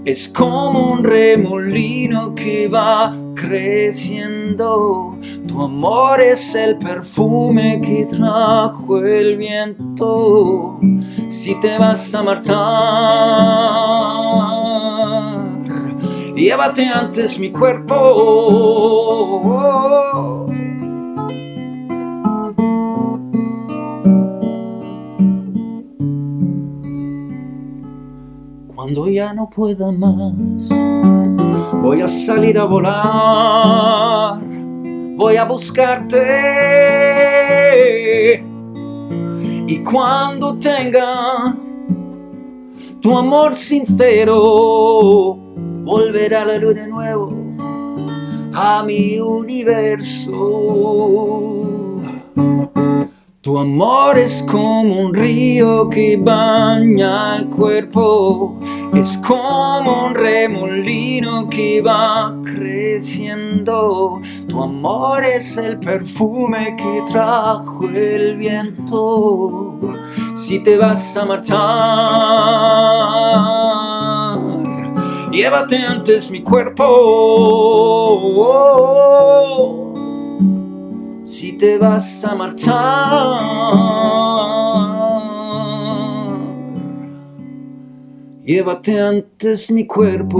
[0.04, 5.18] es como un remolino que va creciendo.
[5.46, 10.78] Tu amor es el perfume que trajo el viento.
[11.28, 12.56] Si te vas a marchar,
[16.40, 17.96] llévate antes mi cuerpo.
[28.74, 30.68] Cuando ya no pueda más,
[31.82, 34.40] voy a salir a volar,
[35.16, 36.18] voy a buscarte.
[39.66, 41.54] Y cuando tenga
[43.00, 45.49] tu amor sincero,
[45.82, 47.50] volver a la luz de nuevo
[48.54, 50.32] a mi universo.
[53.42, 58.58] Tu amor es como un río que baña el cuerpo,
[58.94, 64.20] es como un remolino que va creciendo.
[64.46, 69.80] Tu amor es el perfume que trajo el viento.
[70.34, 71.56] Si te vas a marchar,
[75.30, 76.86] llévate antes mi cuerpo
[81.24, 83.38] si te vas a marchar.
[88.42, 90.38] Llévate antes mi cuerpo.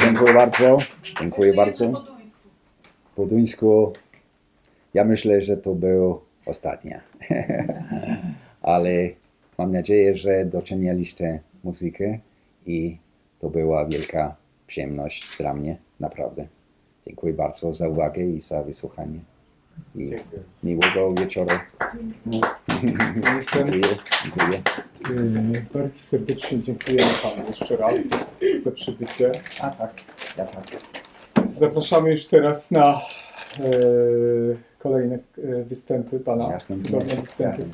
[0.00, 0.78] Dziękuję bardzo.
[1.20, 2.04] Dziękuję bardzo.
[3.16, 3.92] Po duńsku
[4.94, 7.00] ja myślę, że to było ostatnie.
[8.62, 9.08] Ale
[9.58, 12.18] mam nadzieję, że docenialiście muzykę
[12.66, 12.98] i
[13.40, 16.46] to była wielka przyjemność dla mnie, naprawdę.
[17.06, 19.20] Dziękuję bardzo za uwagę i za wysłuchanie.
[19.94, 20.42] I Dziękuję.
[20.62, 21.50] miłego wieczoru.
[22.82, 23.96] Dziękuję.
[24.22, 24.62] Dziękuję.
[25.10, 28.00] Yy, Bardzo serdecznie dziękujemy Panu jeszcze raz
[28.58, 29.32] za przybycie.
[29.60, 29.92] A tak,
[30.36, 30.64] ja tak.
[31.50, 33.00] Zapraszamy już teraz na
[34.78, 37.64] kolejne e, występy Pana, cudowne występy.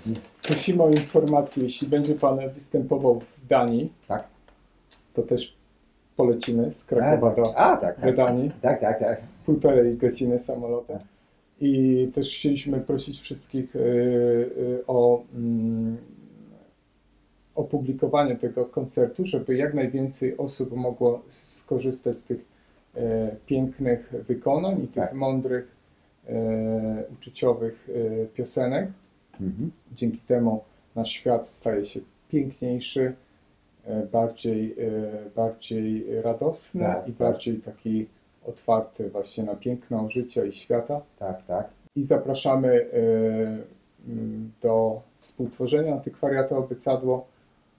[0.43, 4.25] Prosimy o informację, jeśli będzie Pan występował w Danii, Tak.
[5.15, 5.57] to też
[6.17, 8.17] polecimy z Krakowa do, A, tak, do tak.
[8.17, 8.51] Danii.
[8.63, 9.21] Tak, tak, tak.
[9.47, 10.99] półtorej godziny samolotem.
[11.61, 15.97] I też chcieliśmy prosić wszystkich y, o mm,
[17.55, 22.45] opublikowanie tego koncertu, żeby jak najwięcej osób mogło skorzystać z tych e,
[23.47, 25.15] pięknych wykonań i tych Tak.
[25.15, 25.77] mądrych,
[26.29, 27.89] e, uczuciowych
[28.23, 28.89] e, piosenek.
[29.41, 29.71] Mhm.
[29.95, 30.65] Dzięki temu
[30.97, 33.15] nasz świat staje się piękniejszy,
[33.85, 37.17] e, bardziej, e, bardziej radosny Tak, i tak.
[37.17, 38.07] bardziej taki
[38.47, 41.01] otwarty właśnie na piękno życia i świata.
[41.19, 41.69] Tak, tak.
[41.97, 42.91] I zapraszamy e,
[44.63, 47.27] do współtworzenia Antykwariatu Obycadło,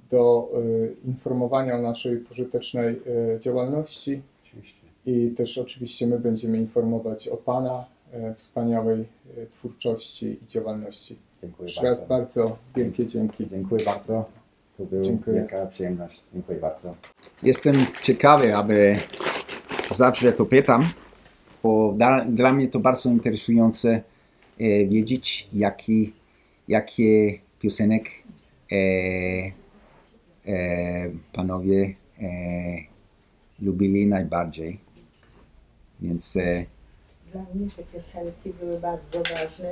[0.09, 3.01] do e, informowania o naszej pożytecznej
[3.35, 4.21] e, działalności.
[5.05, 9.01] I też oczywiście my będziemy informować o Pana e, wspaniałej
[9.37, 11.15] e, twórczości i działalności.
[11.41, 12.41] Dziękuję Jeszcze raz bardzo.
[12.43, 13.47] bardzo wielkie dzięki.
[13.49, 14.25] Dziękuję bardzo.
[14.77, 16.21] To była wielka przyjemność.
[16.33, 16.95] Dziękuję bardzo.
[17.43, 18.95] Jestem ciekawy, aby
[19.91, 20.83] zawsze to pytam,
[21.63, 23.89] bo dla, dla mnie to bardzo interesujące
[24.59, 26.13] e, wiedzieć, jaki,
[26.67, 28.09] jakie piosenek
[28.71, 28.75] e,
[30.47, 32.25] e, panowie e,
[33.61, 34.90] lubili najbardziej.
[36.01, 36.65] Więc e,
[37.31, 39.71] Dla mnie te piosenki były bardzo ważne.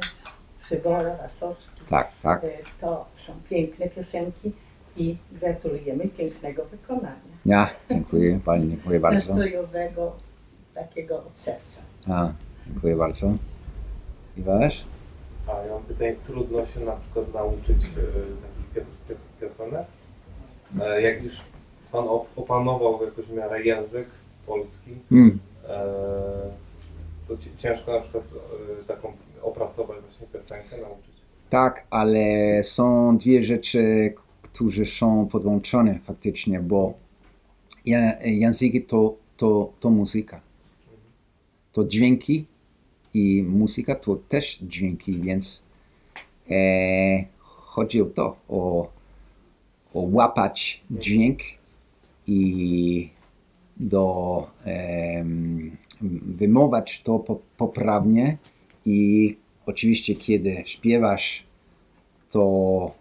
[0.63, 1.81] Przybora, Wasowski.
[1.89, 2.43] tak, tak.
[2.43, 2.47] E,
[2.81, 4.51] To są piękne piosenki
[4.97, 7.15] i gratulujemy pięknego wykonania.
[7.45, 9.33] Ja, dziękuję, bardzo, dziękuję bardzo.
[9.33, 10.15] Nastrojowego,
[10.75, 11.81] takiego od serca.
[12.07, 12.33] A,
[12.67, 13.33] dziękuję bardzo.
[14.37, 14.85] I wasz?
[15.47, 19.85] A ja mam pytanie, trudno się na przykład nauczyć e, takich pio- piosenek?
[20.81, 21.33] E, jak już
[21.91, 24.07] Pan op- opanował jakoś w miarę język
[24.47, 25.39] polski, Hmm.
[25.69, 25.83] E,
[27.27, 28.23] to ci- ciężko na przykład
[28.81, 31.09] e, taką opracować właśnie piosenkę, nauczyć?
[31.49, 32.19] Tak, ale
[32.63, 36.93] są dwie rzeczy, które są podłączone faktycznie, bo
[38.25, 40.41] języki to, to, to muzyka.
[41.71, 42.45] To dźwięki
[43.13, 45.65] i muzyka to też dźwięki, więc
[46.51, 46.55] e,
[47.47, 48.89] chodzi o to, o,
[49.93, 51.39] o łapać dźwięk
[52.27, 53.09] i
[53.79, 54.47] do
[56.21, 58.37] wymować to po, poprawnie
[58.85, 61.43] i oczywiście kiedy śpiewasz
[62.31, 62.95] to,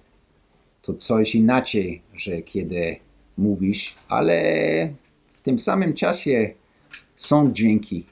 [0.83, 2.97] to coś inaczej, że kiedy
[3.39, 4.43] mówisz, ale
[5.33, 6.51] w tym samym czasie
[7.17, 8.05] są dźwięki,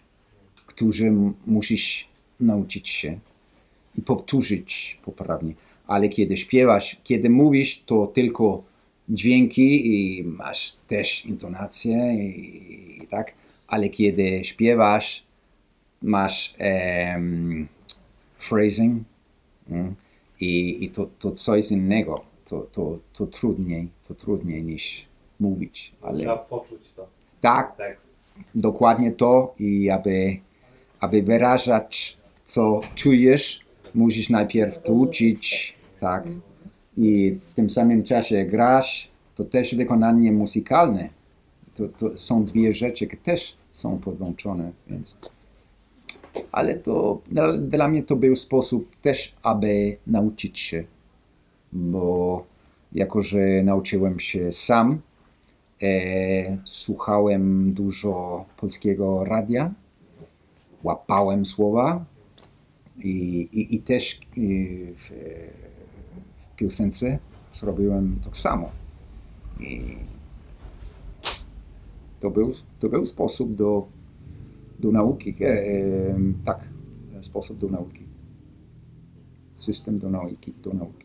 [0.67, 2.09] które musisz
[2.41, 3.19] nauczyć się
[3.99, 5.55] i powtórzyć poprawnie.
[5.87, 8.63] ale kiedy śpiewasz, kiedy mówisz, to tylko
[9.09, 13.33] dźwięki i masz też intonację i, i tak,
[13.69, 15.25] ale kiedy śpiewasz,
[16.03, 17.69] masz em,
[18.39, 19.03] phrasing
[19.71, 19.95] mm,
[20.41, 25.07] i, i to, to coś innego, to, to, to trudniej, to trudniej niż
[25.41, 27.07] mówić, ale Trzeba poczuć to,
[27.41, 28.13] tak, tekst.
[28.55, 30.37] dokładnie to i aby,
[31.01, 33.61] aby wyrażać, co czujesz,
[33.95, 36.25] musisz najpierw to uczyć, tak,
[36.97, 41.09] i w tym samym czasie grasz, to też wykonanie muzykalne.
[41.75, 45.19] To, to są dwie rzeczy, które też są podłączone, więc...
[46.53, 50.85] Ale to dla, dla mnie to był sposób też, aby nauczyć się,
[51.73, 52.45] bo
[52.93, 55.01] jako, że nauczyłem się sam,
[55.83, 59.75] e, słuchałem dużo polskiego radia,
[60.83, 62.05] łapałem słowa
[62.99, 64.21] i, i, i też
[64.97, 65.11] w
[66.57, 67.19] piosence
[67.55, 68.71] zrobiłem tak samo.
[69.61, 69.97] I
[72.21, 73.87] to był, to był sposób do,
[74.79, 75.37] do nauki.
[75.41, 76.69] E, e, tak,
[77.23, 78.03] sposób do nauki.
[79.55, 80.53] System do nauki.
[80.63, 80.96] Do nauki.